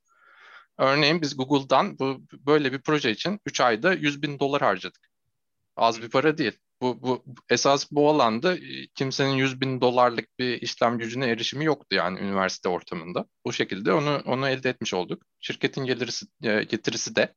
[0.78, 5.10] Örneğin biz Google'dan bu böyle bir proje için 3 ayda 100 bin dolar harcadık.
[5.76, 10.62] Az bir para değil bu, bu esas bu alanda e, kimsenin 100 bin dolarlık bir
[10.62, 13.26] işlem gücüne erişimi yoktu yani üniversite ortamında.
[13.44, 15.22] Bu şekilde onu onu elde etmiş olduk.
[15.40, 17.34] Şirketin gelirisi e, getirisi de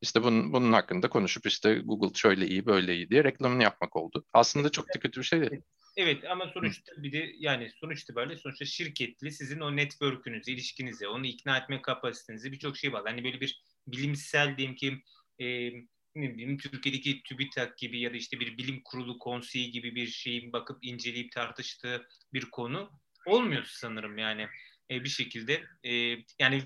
[0.00, 4.24] işte bunun, bunun hakkında konuşup işte Google şöyle iyi böyle iyi diye reklamını yapmak oldu.
[4.32, 5.62] Aslında çok da kötü bir şey değil.
[5.96, 11.26] Evet ama sonuçta bir de yani sonuç itibariyle sonuçta şirketli sizin o network'ünüzü, ilişkinizi, onu
[11.26, 13.02] ikna etme kapasitenizi birçok şey var.
[13.06, 15.02] Hani böyle bir bilimsel diyeyim ki
[15.40, 15.70] e,
[16.16, 20.78] ne Türkiye'deki TÜBİTAK gibi ya da işte bir bilim kurulu konseyi gibi bir şeyin bakıp
[20.82, 22.90] inceleyip tartıştığı bir konu
[23.26, 24.48] olmuyor sanırım yani
[24.90, 25.64] e, bir şekilde.
[25.84, 25.92] E,
[26.38, 26.62] yani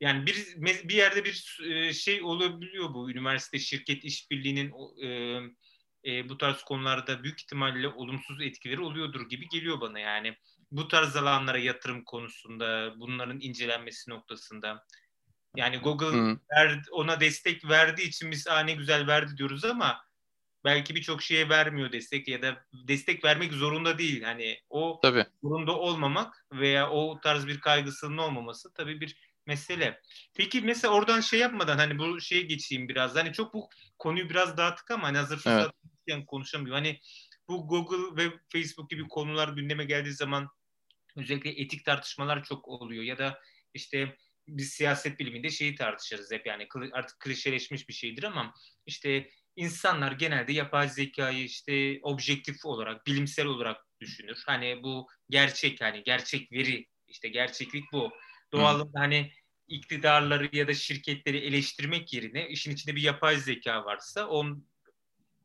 [0.00, 0.54] yani bir
[0.88, 3.10] bir yerde bir e, şey olabiliyor bu.
[3.10, 5.08] Üniversite şirket işbirliğinin e,
[6.04, 10.36] e, bu tarz konularda büyük ihtimalle olumsuz etkileri oluyordur gibi geliyor bana yani.
[10.70, 14.84] Bu tarz alanlara yatırım konusunda bunların incelenmesi noktasında
[15.58, 16.38] yani Google hmm.
[16.50, 20.04] ver, ona destek verdiği için biz ne güzel verdi diyoruz ama
[20.64, 24.22] belki birçok şeye vermiyor destek ya da destek vermek zorunda değil.
[24.22, 25.26] Hani o tabii.
[25.42, 29.16] zorunda olmamak veya o tarz bir kaygısının olmaması tabii bir
[29.46, 30.00] mesele.
[30.34, 33.16] Peki mesela oradan şey yapmadan hani bu şeye geçeyim biraz.
[33.16, 33.68] Hani çok bu
[33.98, 35.74] konuyu biraz dağıttık ama hani hazır fırsat
[36.08, 36.26] evet.
[36.26, 36.84] konuşamıyorum.
[36.84, 37.00] Hani
[37.48, 40.48] bu Google ve Facebook gibi konular gündeme geldiği zaman
[41.16, 43.40] özellikle etik tartışmalar çok oluyor ya da
[43.74, 44.16] işte
[44.48, 48.54] biz siyaset biliminde şeyi tartışırız hep yani artık klişeleşmiş bir şeydir ama
[48.86, 54.42] işte insanlar genelde yapay zekayı işte objektif olarak, bilimsel olarak düşünür.
[54.46, 58.10] Hani bu gerçek hani gerçek veri işte gerçeklik bu.
[58.52, 59.32] Doğalında hani
[59.68, 64.66] iktidarları ya da şirketleri eleştirmek yerine işin içinde bir yapay zeka varsa on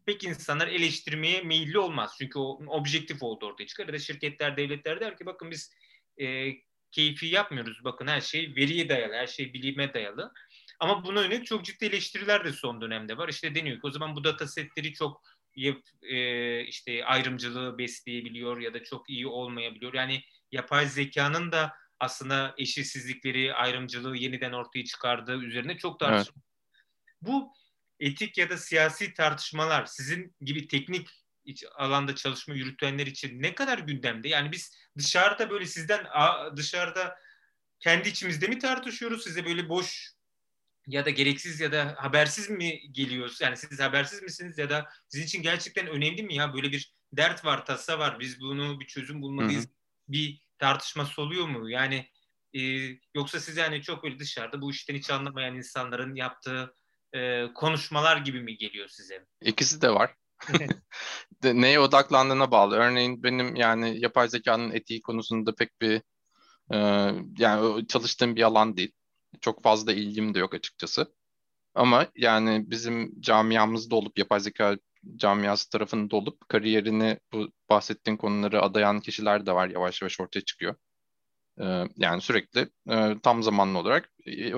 [0.05, 2.15] pek insanlar eleştirmeye meyilli olmaz.
[2.17, 3.87] Çünkü o objektif oldu ortaya çıkar.
[3.87, 5.73] Ya da şirketler, devletler der ki bakın biz
[6.21, 6.51] e,
[6.93, 7.83] keyfi yapmıyoruz.
[7.83, 10.33] Bakın her şey veriye dayalı, her şey bilime dayalı.
[10.79, 13.29] Ama buna yönelik çok ciddi eleştiriler de son dönemde var.
[13.29, 15.23] İşte deniyor ki o zaman bu data setleri çok
[16.01, 19.93] e, işte ayrımcılığı besleyebiliyor ya da çok iyi olmayabiliyor.
[19.93, 26.35] Yani yapay zekanın da aslında eşitsizlikleri, ayrımcılığı yeniden ortaya çıkardığı üzerine çok tartışma.
[26.35, 26.81] Evet.
[27.21, 27.53] Bu
[27.99, 31.09] etik ya da siyasi tartışmalar sizin gibi teknik
[31.75, 34.29] alanda çalışma yürütenler için ne kadar gündemde?
[34.29, 36.05] Yani biz dışarıda böyle sizden
[36.55, 37.15] dışarıda
[37.79, 39.23] kendi içimizde mi tartışıyoruz?
[39.23, 40.13] Size böyle boş
[40.87, 43.41] ya da gereksiz ya da habersiz mi geliyoruz?
[43.41, 46.53] Yani siz habersiz misiniz ya da sizin için gerçekten önemli mi ya?
[46.53, 48.19] Böyle bir dert var, tasa var.
[48.19, 49.63] Biz bunu bir çözüm bulmalıyız.
[49.63, 49.73] Hı-hı.
[50.07, 51.69] Bir tartışması oluyor mu?
[51.69, 52.09] Yani
[52.53, 52.61] e,
[53.15, 56.75] yoksa siz yani çok böyle dışarıda bu işten hiç anlamayan insanların yaptığı
[57.13, 59.25] e, konuşmalar gibi mi geliyor size?
[59.41, 60.15] İkisi de var.
[61.43, 62.75] Neye odaklandığına bağlı.
[62.75, 66.01] Örneğin benim yani yapay zekanın etiği konusunda pek bir
[66.73, 66.77] e,
[67.37, 68.91] yani çalıştığım bir alan değil.
[69.41, 71.13] Çok fazla ilgim de yok açıkçası.
[71.75, 74.77] Ama yani bizim camiamızda olup yapay zeka
[75.15, 80.75] camiası tarafında olup kariyerini bu bahsettiğin konuları adayan kişiler de var yavaş yavaş ortaya çıkıyor.
[81.97, 84.53] Yani sürekli e, tam zamanlı olarak e,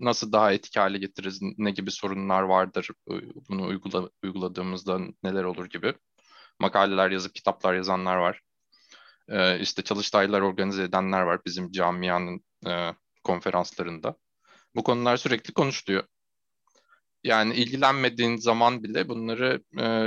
[0.00, 3.14] nasıl daha etik hale getiririz, ne gibi sorunlar vardır, e,
[3.48, 5.94] bunu uygula, uyguladığımızda neler olur gibi
[6.58, 8.40] makaleler yazıp kitaplar yazanlar var.
[9.60, 12.44] İşte çalıştaylar organize edenler var bizim camianın
[13.24, 14.16] konferanslarında.
[14.76, 16.04] Bu konular sürekli konuşuluyor.
[17.24, 19.62] Yani ilgilenmediğin zaman bile bunları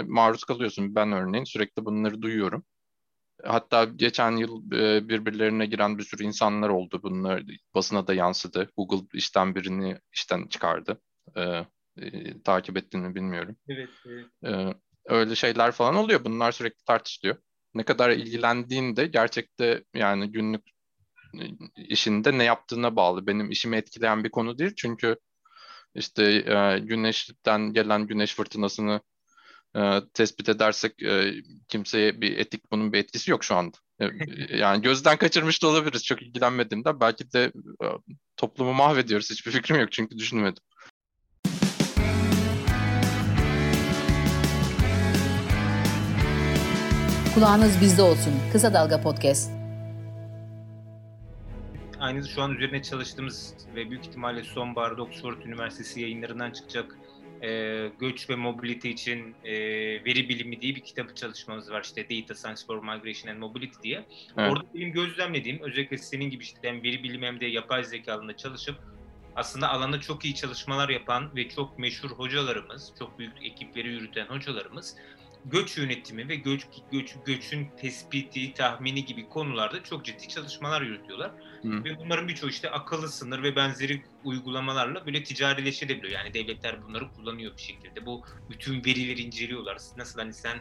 [0.08, 0.96] maruz kalıyorsun.
[0.96, 2.66] Ben örneğin sürekli bunları duyuyorum.
[3.46, 7.00] Hatta geçen yıl e, birbirlerine giren bir sürü insanlar oldu.
[7.04, 7.44] Bunlar
[7.76, 8.70] basına da yansıdı.
[8.78, 11.02] Google işten birini işten çıkardı.
[11.36, 11.42] E,
[12.02, 13.56] e, takip ettiğini bilmiyorum.
[13.70, 14.26] Evet, evet.
[14.46, 14.74] E,
[15.06, 16.26] öyle şeyler falan oluyor.
[16.26, 17.38] Bunlar sürekli tartışılıyor.
[17.74, 20.62] Ne kadar ilgilendiğinde gerçekte yani günlük
[21.40, 21.44] e,
[21.78, 23.28] işinde ne yaptığına bağlı.
[23.28, 24.74] Benim işimi etkileyen bir konu değil.
[24.78, 25.16] Çünkü
[25.96, 29.02] işte e, güneşten gelen güneş fırtınasını
[29.76, 31.34] e, tespit edersek e,
[31.68, 33.78] kimseye bir etik bunun bir etkisi yok şu anda.
[34.00, 34.08] E,
[34.58, 37.00] yani gözden kaçırmış da olabiliriz çok ilgilenmediğimden.
[37.00, 37.52] Belki de
[37.84, 37.86] e,
[38.38, 39.30] toplumu mahvediyoruz.
[39.30, 40.64] Hiçbir fikrim yok çünkü düşünmedim.
[47.34, 48.34] Kulağınız bizde olsun.
[48.52, 49.52] Kısa Dalga Podcast.
[52.00, 56.98] Aynı şu an üzerine çalıştığımız ve büyük ihtimalle sonbaharda Oxford Üniversitesi yayınlarından çıkacak
[57.44, 59.54] e, göç ve mobility için e,
[60.06, 64.06] veri bilimi diye bir kitabı çalışmamız var işte Data Science for Migration and Mobility diye.
[64.38, 64.52] Evet.
[64.52, 68.38] Orada benim gözlemlediğim özellikle senin gibi işte hem veri bilimi hem de yapay zeka alanında
[68.38, 68.76] çalışıp
[69.36, 74.96] aslında alanda çok iyi çalışmalar yapan ve çok meşhur hocalarımız, çok büyük ekipleri yürüten hocalarımız
[75.46, 81.32] göç yönetimi ve göç, göç göçün tespiti, tahmini gibi konularda çok ciddi çalışmalar yürütüyorlar.
[81.62, 81.84] Hı.
[81.84, 86.14] Ve bunların birçoğu işte akıllı sınır ve benzeri uygulamalarla böyle ticarileşebiliyor.
[86.14, 88.06] Yani devletler bunları kullanıyor bir şekilde.
[88.06, 89.78] Bu bütün verileri inceliyorlar.
[89.98, 90.58] Nasıl hani sen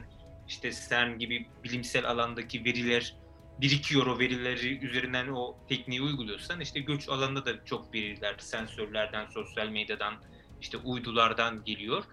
[0.49, 3.15] işte sen gibi bilimsel alandaki veriler
[3.61, 9.69] birikiyor o verileri üzerinden o tekniği uyguluyorsan işte göç alanında da çok veriler sensörlerden, sosyal
[9.69, 10.15] medyadan,
[10.61, 12.05] işte uydulardan geliyor.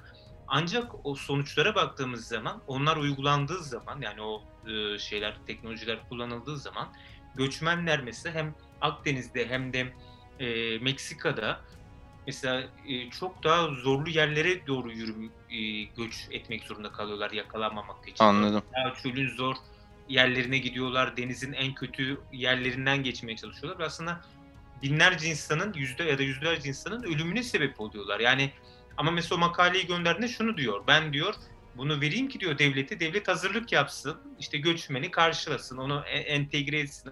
[0.50, 6.88] Ancak o sonuçlara baktığımız zaman onlar uygulandığı zaman yani o e, şeyler teknolojiler kullanıldığı zaman
[7.36, 9.94] göçmenler mesela hem Akdeniz'de hem de
[10.40, 11.62] e, Meksika'da
[12.28, 18.24] mesela e, çok daha zorlu yerlere doğru yürüm e, göç etmek zorunda kalıyorlar yakalanmamak için.
[18.24, 18.64] Anladım.
[18.76, 19.56] Daha çölün zor
[20.10, 21.18] yerlerine gidiyorlar.
[21.18, 23.80] Denizin en kötü yerlerinden geçmeye çalışıyorlar.
[23.80, 24.22] Ve aslında
[24.84, 28.20] binlerce insanın yüzde ya da yüzlerce insanın ölümüne sebep oluyorlar.
[28.20, 28.52] Yani
[29.00, 30.84] ama mesela o makaleyi gönderdiğinde şunu diyor.
[30.88, 31.34] Ben diyor
[31.78, 33.00] bunu vereyim ki diyor devlete.
[33.00, 34.18] Devlet hazırlık yapsın.
[34.40, 35.78] işte göçmeni karşılasın.
[35.78, 37.12] Onu e, entegre etsin.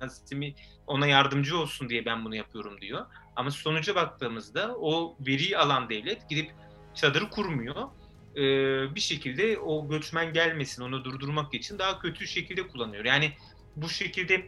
[0.88, 3.06] Ona yardımcı olsun diye ben bunu yapıyorum diyor.
[3.36, 6.52] Ama sonuca baktığımızda o veriyi alan devlet gidip
[6.95, 7.89] çadırı kurmuyor.
[8.36, 13.06] Ee, bir şekilde o göçmen gelmesin onu durdurmak için daha kötü şekilde kullanıyor.
[13.06, 13.32] Yani
[13.76, 14.47] bu şekilde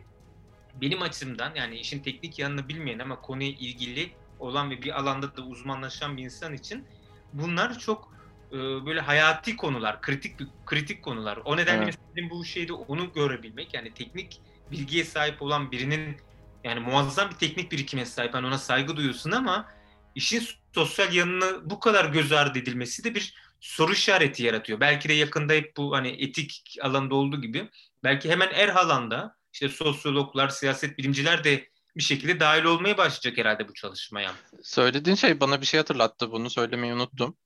[0.81, 5.41] benim açımdan yani işin teknik yanını bilmeyen ama konuya ilgili olan ve bir alanda da
[5.41, 6.85] uzmanlaşan bir insan için
[7.33, 8.13] bunlar çok
[8.51, 11.39] e, böyle hayati konular, kritik kritik konular.
[11.45, 11.99] O nedenle evet.
[12.15, 16.17] mesela bu şeyde onu görebilmek yani teknik bilgiye sahip olan birinin
[16.63, 18.33] yani muazzam bir teknik birikime sahip.
[18.33, 19.69] Yani ona saygı duyuyorsun ama
[20.15, 24.79] işin sosyal yanını bu kadar göz ardı edilmesi de bir soru işareti yaratıyor.
[24.79, 27.69] Belki de yakında hep bu hani etik alanda olduğu gibi
[28.03, 33.67] belki hemen her alanda işte sosyologlar, siyaset bilimciler de bir şekilde dahil olmaya başlayacak herhalde
[33.67, 34.31] bu çalışmaya.
[34.63, 36.31] Söylediğin şey bana bir şey hatırlattı.
[36.31, 37.37] Bunu söylemeyi unuttum.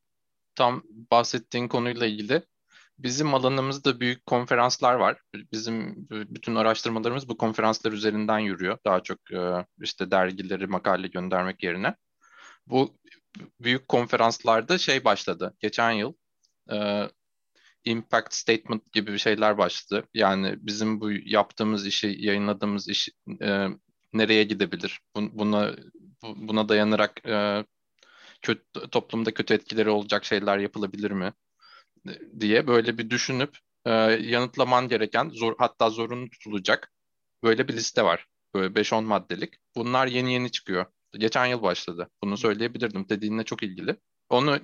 [0.55, 2.43] Tam bahsettiğin konuyla ilgili.
[2.97, 5.21] Bizim alanımızda büyük konferanslar var.
[5.51, 8.77] Bizim bütün araştırmalarımız bu konferanslar üzerinden yürüyor.
[8.85, 11.95] Daha çok e, işte dergileri makale göndermek yerine.
[12.67, 12.97] Bu
[13.59, 15.55] büyük konferanslarda şey başladı.
[15.59, 16.13] Geçen yıl
[16.71, 17.09] e,
[17.85, 20.07] impact statement gibi bir şeyler başladı.
[20.13, 23.09] Yani bizim bu yaptığımız işi, yayınladığımız iş
[23.41, 23.67] e,
[24.13, 24.99] nereye gidebilir?
[25.15, 25.75] Buna
[26.23, 27.65] buna dayanarak e,
[28.41, 31.33] kötü, toplumda kötü etkileri olacak şeyler yapılabilir mi?
[32.39, 36.91] diye böyle bir düşünüp e, yanıtlaman gereken zor hatta zorunlu tutulacak
[37.43, 38.27] böyle bir liste var.
[38.53, 39.53] Böyle 5-10 maddelik.
[39.75, 40.85] Bunlar yeni yeni çıkıyor.
[41.13, 42.09] Geçen yıl başladı.
[42.23, 43.09] Bunu söyleyebilirdim.
[43.09, 43.95] Dediğinle çok ilgili.
[44.29, 44.59] Onu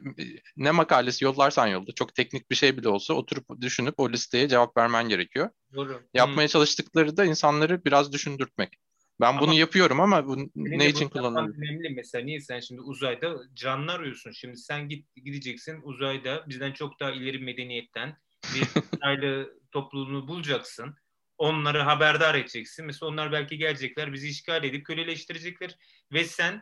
[0.58, 4.78] ne makalesi yollarsan yolda çok teknik bir şey bile olsa oturup düşünüp o listeye cevap
[4.78, 5.50] vermen gerekiyor.
[5.74, 6.02] Doğru.
[6.14, 6.48] Yapmaya hmm.
[6.52, 8.78] çalıştıkları da insanları biraz düşündürtmek.
[9.22, 11.56] Ben ama bunu yapıyorum ama bu ne için kullanılıyor?
[11.58, 14.32] Önemli mesela niye sen şimdi uzayda canlı arıyorsun.
[14.32, 18.18] Şimdi sen git gideceksin uzayda bizden çok daha ileri medeniyetten
[18.56, 18.64] bir
[18.98, 20.96] uzaylı topluluğunu bulacaksın.
[21.38, 22.86] Onları haberdar edeceksin.
[22.86, 25.76] Mesela onlar belki gelecekler bizi işgal edip köleleştirecekler
[26.14, 26.62] ve sen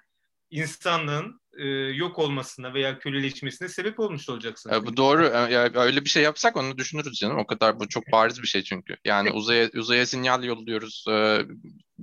[0.49, 1.65] insanlığın e,
[1.95, 4.73] yok olmasına veya köleleşmesine sebep olmuş olacaksın.
[4.73, 5.25] E, bu doğru.
[5.25, 7.37] E, ya, öyle bir şey yapsak onu düşünürüz canım.
[7.37, 8.97] O kadar bu çok bariz bir şey çünkü.
[9.05, 11.45] Yani uzaya uzaya sinyal yolluyoruz e,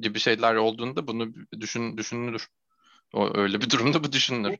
[0.00, 2.48] gibi şeyler olduğunda bunu düşün düşünülür.
[3.12, 4.56] O öyle bir durumda bu düşünülür.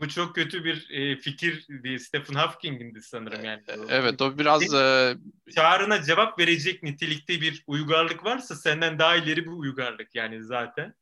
[0.00, 3.62] Bu çok kötü bir e, fikir diye Stephen Hawking'indi sanırım yani.
[3.68, 5.16] E, evet o biraz e,
[5.54, 10.94] çağrına cevap verecek nitelikte bir uygarlık varsa senden daha ileri bir uygarlık yani zaten.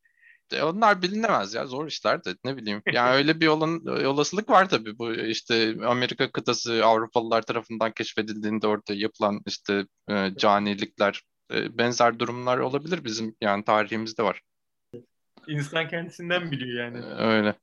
[0.53, 2.83] E, onlar bilinemez ya zor işler de ne bileyim.
[2.93, 4.99] Yani öyle bir olan olasılık var tabii.
[4.99, 12.59] Bu işte Amerika kıtası Avrupalılar tarafından keşfedildiğinde orada yapılan işte e, canilikler e, benzer durumlar
[12.59, 14.43] olabilir bizim yani tarihimizde var.
[15.47, 16.99] İnsan kendisinden biliyor yani.
[16.99, 17.55] E, öyle.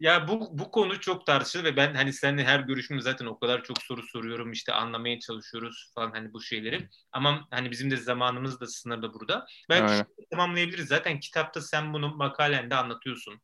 [0.00, 3.62] Ya bu bu konu çok tartışılır ve ben hani seninle her görüşümde zaten o kadar
[3.62, 6.88] çok soru soruyorum işte anlamaya çalışıyoruz falan hani bu şeyleri.
[7.12, 9.46] Ama hani bizim de zamanımız da sınırlı burada.
[9.68, 10.88] Belki tamamlayabiliriz.
[10.88, 13.40] Zaten kitapta sen bunu makalende anlatıyorsun.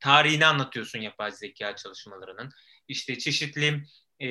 [0.00, 2.50] Tarihini anlatıyorsun yapay zeka çalışmalarının.
[2.88, 3.82] İşte çeşitli
[4.20, 4.28] e,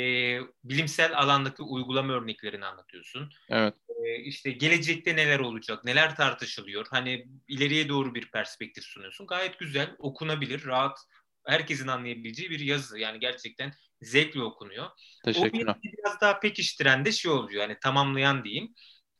[0.64, 3.30] bilimsel alandaki uygulama örneklerini anlatıyorsun.
[3.50, 3.74] Evet.
[4.06, 6.86] E, işte gelecekte neler olacak, neler tartışılıyor.
[6.90, 9.28] Hani ileriye doğru bir perspektif sunuyorsun.
[9.28, 11.00] Gayet güzel, okunabilir, rahat
[11.46, 13.00] herkesin anlayabileceği bir yazı.
[13.00, 14.86] Yani gerçekten zevkle okunuyor.
[15.26, 15.76] Teşekkürler.
[15.80, 17.62] O biraz daha pekiştiren de şey oluyor.
[17.62, 18.74] Yani tamamlayan diyeyim.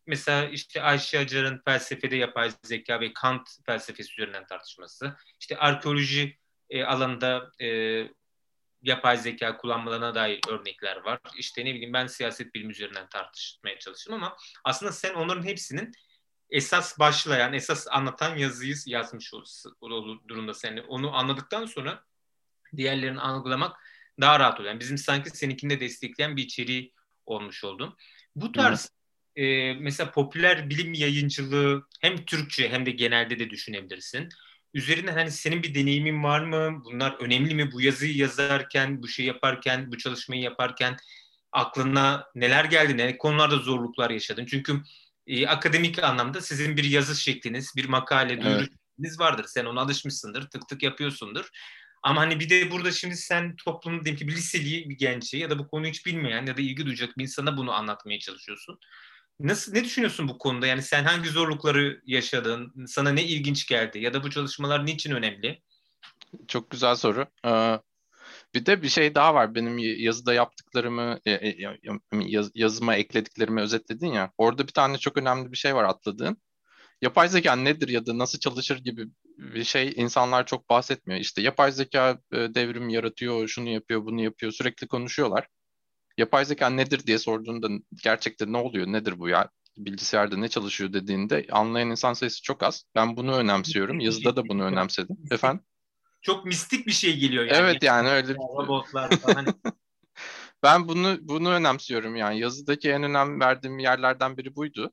[0.08, 5.16] Mesela işte Ayşe Acar'ın felsefede yapay zeka ve Kant felsefesi üzerinden tartışması.
[5.40, 6.38] İşte arkeoloji
[6.70, 7.68] e, alanında e,
[8.86, 11.20] yapay zeka kullanmalarına dair örnekler var.
[11.38, 15.92] İşte ne bileyim ben siyaset bilimi üzerinden tartışmaya çalıştım ama aslında sen onların hepsinin
[16.50, 19.34] esas başlayan, esas anlatan yazıyı yazmış
[20.28, 20.78] durumda sen.
[20.78, 22.04] Onu anladıktan sonra
[22.78, 23.78] diğerlerini algılamak
[24.22, 24.74] daha rahat oluyor.
[24.74, 26.94] Yani bizim sanki seninkinde destekleyen bir içeriği
[27.26, 27.98] olmuş oldun.
[28.36, 28.92] Bu tarz
[29.36, 34.30] e, mesela popüler bilim yayıncılığı hem Türkçe hem de genelde de düşünebilirsin.
[34.76, 36.82] Üzerine hani senin bir deneyimin var mı?
[36.86, 37.72] Bunlar önemli mi?
[37.72, 40.98] Bu yazıyı yazarken, bu şey yaparken, bu çalışmayı yaparken
[41.52, 42.98] aklına neler geldi?
[42.98, 44.46] Ne konularda zorluklar yaşadın?
[44.46, 44.82] Çünkü
[45.28, 48.70] e, akademik anlamda sizin bir yazı şekliniz, bir makale, duyuru evet.
[48.72, 49.46] şekliniz vardır.
[49.48, 51.50] Sen ona alışmışsındır, tık tık yapıyorsundur.
[52.04, 55.50] Ama hani bir de burada şimdi sen toplumun diyelim ki bir liseli bir gençe ya
[55.50, 58.80] da bu konuyu hiç bilmeyen ya da ilgi duyacak bir insana bunu anlatmaya çalışıyorsun.
[59.40, 60.68] Nasıl ne düşünüyorsun bu konuda?
[60.68, 62.86] Yani sen hangi zorlukları yaşadın?
[62.88, 64.00] Sana ne ilginç geldi?
[64.00, 65.62] Ya da bu çalışmalar niçin önemli?
[66.48, 67.28] Çok güzel soru.
[67.46, 67.80] Ee,
[68.54, 69.56] bir de bir şey daha var.
[69.56, 71.56] Benim yazıda yaptıklarımı, e, e,
[72.54, 74.32] yazıma eklediklerimi özetledin ya.
[74.38, 76.38] Orada bir tane çok önemli bir şey var atladığın.
[77.02, 81.22] Yapay zeka nedir ya da nasıl çalışır gibi bir şey insanlar çok bahsetmiyor.
[81.22, 84.52] İşte yapay zeka e, devrim yaratıyor, şunu yapıyor, bunu yapıyor.
[84.52, 85.48] Sürekli konuşuyorlar.
[86.18, 87.68] Yapay zeka nedir diye sorduğunda
[88.04, 89.50] gerçekten ne oluyor, nedir bu ya?
[89.78, 92.84] Bilgisayarda ne çalışıyor dediğinde anlayan insan sayısı çok az.
[92.96, 94.00] Ben bunu önemsiyorum.
[94.00, 95.18] Yazıda da bunu önemsedim.
[95.32, 95.66] Efendim?
[96.22, 97.58] Çok mistik bir şey geliyor yani.
[97.58, 98.34] Evet yani öyle.
[98.34, 99.46] Robotlar falan.
[100.64, 104.92] ben bunu bunu önemsiyorum yani yazıdaki en önem verdiğim yerlerden biri buydu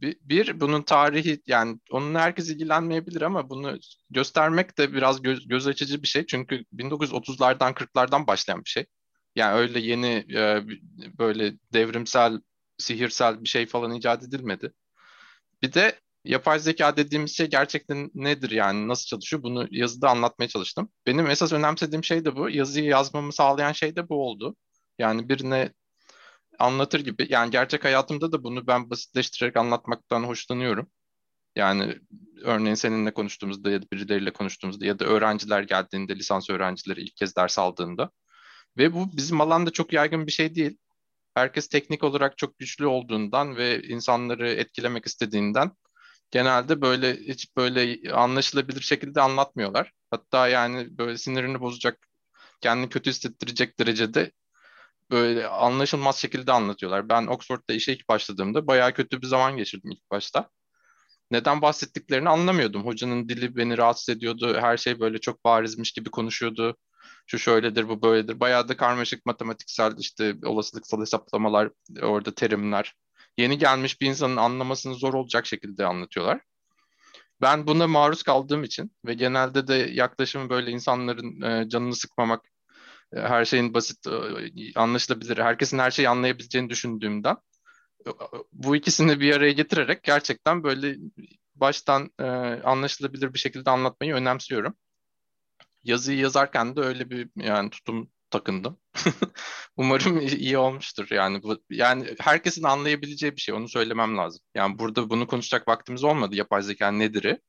[0.00, 3.78] bir, bir bunun tarihi yani onun herkes ilgilenmeyebilir ama bunu
[4.10, 6.26] göstermek de biraz göz, göz açıcı bir şey.
[6.26, 8.86] Çünkü 1930'lardan 40'lardan başlayan bir şey.
[9.38, 10.62] Yani öyle yeni e,
[11.18, 12.40] böyle devrimsel,
[12.78, 14.72] sihirsel bir şey falan icat edilmedi.
[15.62, 20.90] Bir de yapay zeka dediğimiz şey gerçekten nedir yani nasıl çalışıyor bunu yazıda anlatmaya çalıştım.
[21.06, 22.50] Benim esas önemsediğim şey de bu.
[22.50, 24.56] Yazıyı yazmamı sağlayan şey de bu oldu.
[24.98, 25.72] Yani birine
[26.58, 27.26] anlatır gibi.
[27.30, 30.90] Yani gerçek hayatımda da bunu ben basitleştirerek anlatmaktan hoşlanıyorum.
[31.56, 31.98] Yani
[32.42, 37.36] örneğin seninle konuştuğumuzda ya da birileriyle konuştuğumuzda ya da öğrenciler geldiğinde, lisans öğrencileri ilk kez
[37.36, 38.10] ders aldığında.
[38.78, 40.78] Ve bu bizim alanda çok yaygın bir şey değil.
[41.34, 45.72] Herkes teknik olarak çok güçlü olduğundan ve insanları etkilemek istediğinden
[46.30, 49.92] genelde böyle hiç böyle anlaşılabilir şekilde anlatmıyorlar.
[50.10, 52.08] Hatta yani böyle sinirini bozacak,
[52.60, 54.32] kendini kötü hissettirecek derecede
[55.10, 57.08] böyle anlaşılmaz şekilde anlatıyorlar.
[57.08, 60.50] Ben Oxford'da işe ilk başladığımda bayağı kötü bir zaman geçirdim ilk başta.
[61.30, 62.86] Neden bahsettiklerini anlamıyordum.
[62.86, 64.58] Hocanın dili beni rahatsız ediyordu.
[64.60, 66.76] Her şey böyle çok barizmiş gibi konuşuyordu.
[67.26, 68.40] Şu şöyledir, bu böyledir.
[68.40, 71.70] Bayağı da karmaşık matematiksel işte olasılıksal hesaplamalar,
[72.02, 72.94] orada terimler.
[73.38, 76.40] Yeni gelmiş bir insanın anlamasını zor olacak şekilde anlatıyorlar.
[77.40, 82.44] Ben buna maruz kaldığım için ve genelde de yaklaşımı böyle insanların e, canını sıkmamak,
[83.14, 84.10] her şeyin basit, e,
[84.74, 87.36] anlaşılabilir, herkesin her şeyi anlayabileceğini düşündüğümden
[88.06, 88.10] e,
[88.52, 90.96] bu ikisini bir araya getirerek gerçekten böyle
[91.54, 92.24] baştan e,
[92.64, 94.76] anlaşılabilir bir şekilde anlatmayı önemsiyorum.
[95.88, 98.78] Yazıyı yazarken de öyle bir yani tutum takındım.
[99.76, 104.40] Umarım iyi olmuştur yani bu yani herkesin anlayabileceği bir şey onu söylemem lazım.
[104.54, 107.40] Yani burada bunu konuşacak vaktimiz olmadı yapay zeka nedir'i.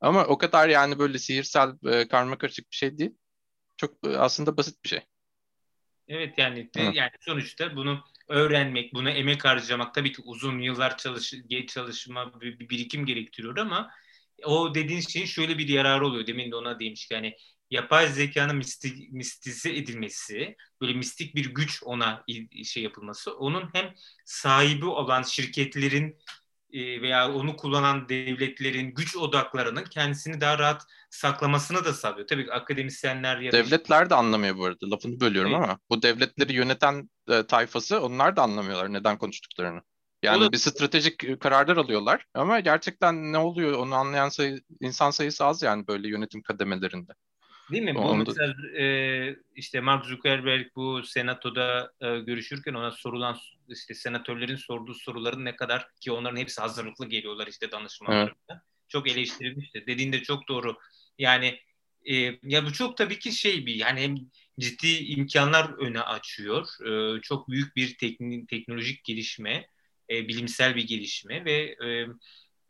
[0.00, 3.14] Ama o kadar yani böyle sihirsel e, karma karışık bir şey değil.
[3.76, 5.00] Çok e, aslında basit bir şey.
[6.08, 11.34] Evet yani de, yani sonuçta bunu öğrenmek, buna emek harcamak tabii ki uzun yıllar çalış
[11.68, 13.90] çalışma bir, bir birikim gerektiriyor ama
[14.44, 16.26] o dediğin şeyin şöyle bir yararı oluyor.
[16.26, 17.36] Demin de ona demiş ki yani
[17.70, 22.24] yapay zekanın mistik, mistize edilmesi, böyle mistik bir güç ona
[22.64, 23.94] şey yapılması, onun hem
[24.24, 26.18] sahibi olan şirketlerin
[26.72, 32.26] e, veya onu kullanan devletlerin güç odaklarının kendisini daha rahat saklamasını da sağlıyor.
[32.26, 33.52] Tabii akademisyenler ya.
[33.52, 34.90] Devletler de anlamıyor bu arada.
[34.90, 35.64] Lafını bölüyorum evet.
[35.64, 39.82] ama bu devletleri yöneten e, tayfası onlar da anlamıyorlar neden konuştuklarını.
[40.22, 40.52] Yani da...
[40.52, 45.86] bir stratejik kararlar alıyorlar ama gerçekten ne oluyor onu anlayan sayı, insan sayısı az yani
[45.86, 47.12] böyle yönetim kademelerinde.
[47.72, 47.94] Değil mi?
[47.94, 53.36] Bu mesela e, işte Mark Zuckerberg bu senatoda e, görüşürken ona sorulan
[53.68, 58.34] işte senatörlerin sorduğu soruların ne kadar ki onların hepsi hazırlıklı geliyorlar işte danışmanlarında.
[58.50, 58.60] Evet.
[58.88, 59.84] Çok eleştirilmişti.
[59.86, 60.76] Dediğinde çok doğru.
[61.18, 61.58] Yani
[62.04, 64.16] e, ya bu çok tabii ki şey bir yani hem
[64.58, 66.68] ciddi imkanlar öne açıyor.
[66.86, 69.68] E, çok büyük bir teknik, teknolojik gelişme,
[70.10, 72.06] e, bilimsel bir gelişme ve e,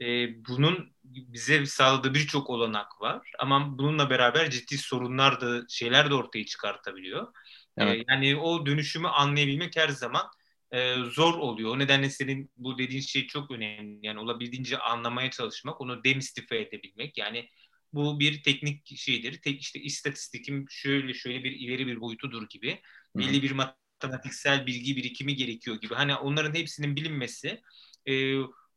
[0.01, 0.05] e,
[0.49, 3.31] bunun bize sağladığı birçok olanak var.
[3.39, 7.33] Ama bununla beraber ciddi sorunlar da şeyler de ortaya çıkartabiliyor.
[7.79, 8.01] Evet.
[8.01, 10.27] E, yani o dönüşümü anlayabilmek her zaman
[10.73, 11.71] e, zor oluyor.
[11.71, 14.07] O nedenle senin bu dediğin şey çok önemli.
[14.07, 17.19] Yani olabildiğince anlamaya çalışmak, onu demistife edebilmek.
[17.19, 17.49] Yani
[17.93, 19.41] bu bir teknik şeydir.
[19.43, 22.81] Tek işte istatistikim şöyle şöyle bir ileri bir boyutudur gibi.
[23.17, 25.95] Belli bir matematiksel bilgi birikimi gerekiyor gibi.
[25.95, 27.61] Hani onların hepsinin bilinmesi
[28.07, 28.35] e,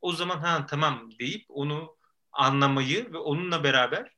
[0.07, 1.97] o zaman ha tamam deyip onu
[2.31, 4.11] anlamayı ve onunla beraber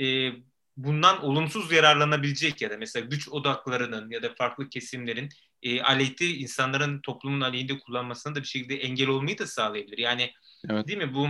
[0.00, 0.30] e,
[0.76, 5.28] bundan olumsuz yararlanabilecek ya da mesela güç odaklarının ya da farklı kesimlerin
[5.62, 9.98] e, aleyhte insanların toplumun aleyhinde kullanmasına da bir şekilde engel olmayı da sağlayabilir.
[9.98, 10.32] Yani
[10.70, 10.88] evet.
[10.88, 11.28] değil mi bu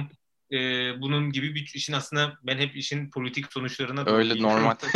[0.57, 0.59] e,
[1.01, 4.77] bunun gibi bir işin aslında ben hep işin politik sonuçlarına öyle normal.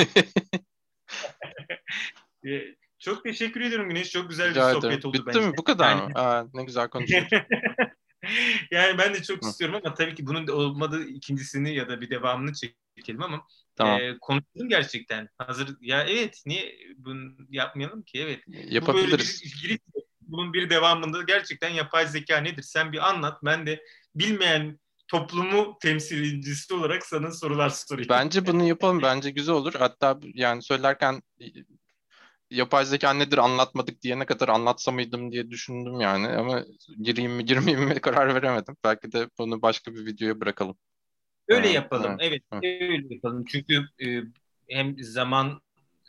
[2.46, 2.62] e,
[2.98, 4.10] çok teşekkür ediyorum Güneş.
[4.10, 5.08] Çok güzel Rica bir sohbet ederim.
[5.08, 5.40] oldu Bitti bence.
[5.40, 5.56] mi?
[5.56, 6.02] Bu kadar yani...
[6.02, 6.10] mı?
[6.14, 7.22] Aa, ne güzel konuştuk.
[8.70, 9.48] yani ben de çok Hı.
[9.48, 14.00] istiyorum ama tabii ki bunun olmadığı ikincisini ya da bir devamını çekelim ama tamam.
[14.00, 15.28] e, konuşalım gerçekten.
[15.38, 18.20] Hazır ya evet niye bunu yapmayalım ki?
[18.20, 18.40] Evet.
[18.72, 19.42] Yapabiliriz.
[19.44, 19.80] Bu bir,
[20.20, 22.62] bunun bir devamında gerçekten yapay zeka nedir?
[22.62, 23.38] Sen bir anlat.
[23.44, 24.78] Ben de bilmeyen
[25.08, 28.08] toplumu temsilcisi olarak sana sorular sorayım.
[28.08, 29.02] Bence bunu yapalım.
[29.02, 29.74] Bence güzel olur.
[29.78, 31.22] Hatta yani söylerken
[32.50, 36.64] yapay zeka nedir anlatmadık diyene kadar anlatsa mıydım diye düşündüm yani ama
[37.02, 38.76] gireyim mi girmeyeyim mi karar veremedim.
[38.84, 40.76] Belki de bunu başka bir videoya bırakalım.
[41.48, 42.16] Öyle ha, yapalım.
[42.20, 42.60] Evet, ha.
[42.62, 43.44] öyle yapalım.
[43.44, 44.22] Çünkü e,
[44.68, 45.60] hem zaman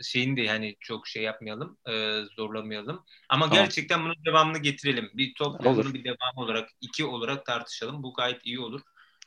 [0.04, 3.06] şeyini de yani çok şey yapmayalım, e, zorlamayalım.
[3.30, 3.64] Ama tamam.
[3.64, 5.10] gerçekten bunun devamını getirelim.
[5.14, 8.04] Bir top bunu bir devam olarak, iki olarak tartışalım.
[8.04, 8.82] Bu gayet iyi olur.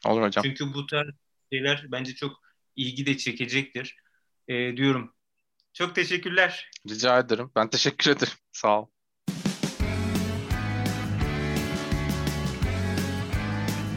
[0.07, 0.45] Olur hocam.
[0.45, 1.15] Çünkü bu tarz
[1.53, 2.41] şeyler bence çok
[2.77, 3.97] ilgi de çekecektir.
[4.49, 5.15] E, diyorum.
[5.75, 6.71] Çok teşekkürler.
[6.89, 7.51] Rica ederim.
[7.57, 8.33] Ben teşekkür ederim.
[8.53, 8.87] Sağ ol.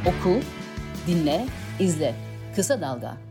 [0.06, 0.40] Oku,
[1.08, 1.46] dinle,
[1.80, 2.16] izle.
[2.56, 3.27] Kısa Dalga.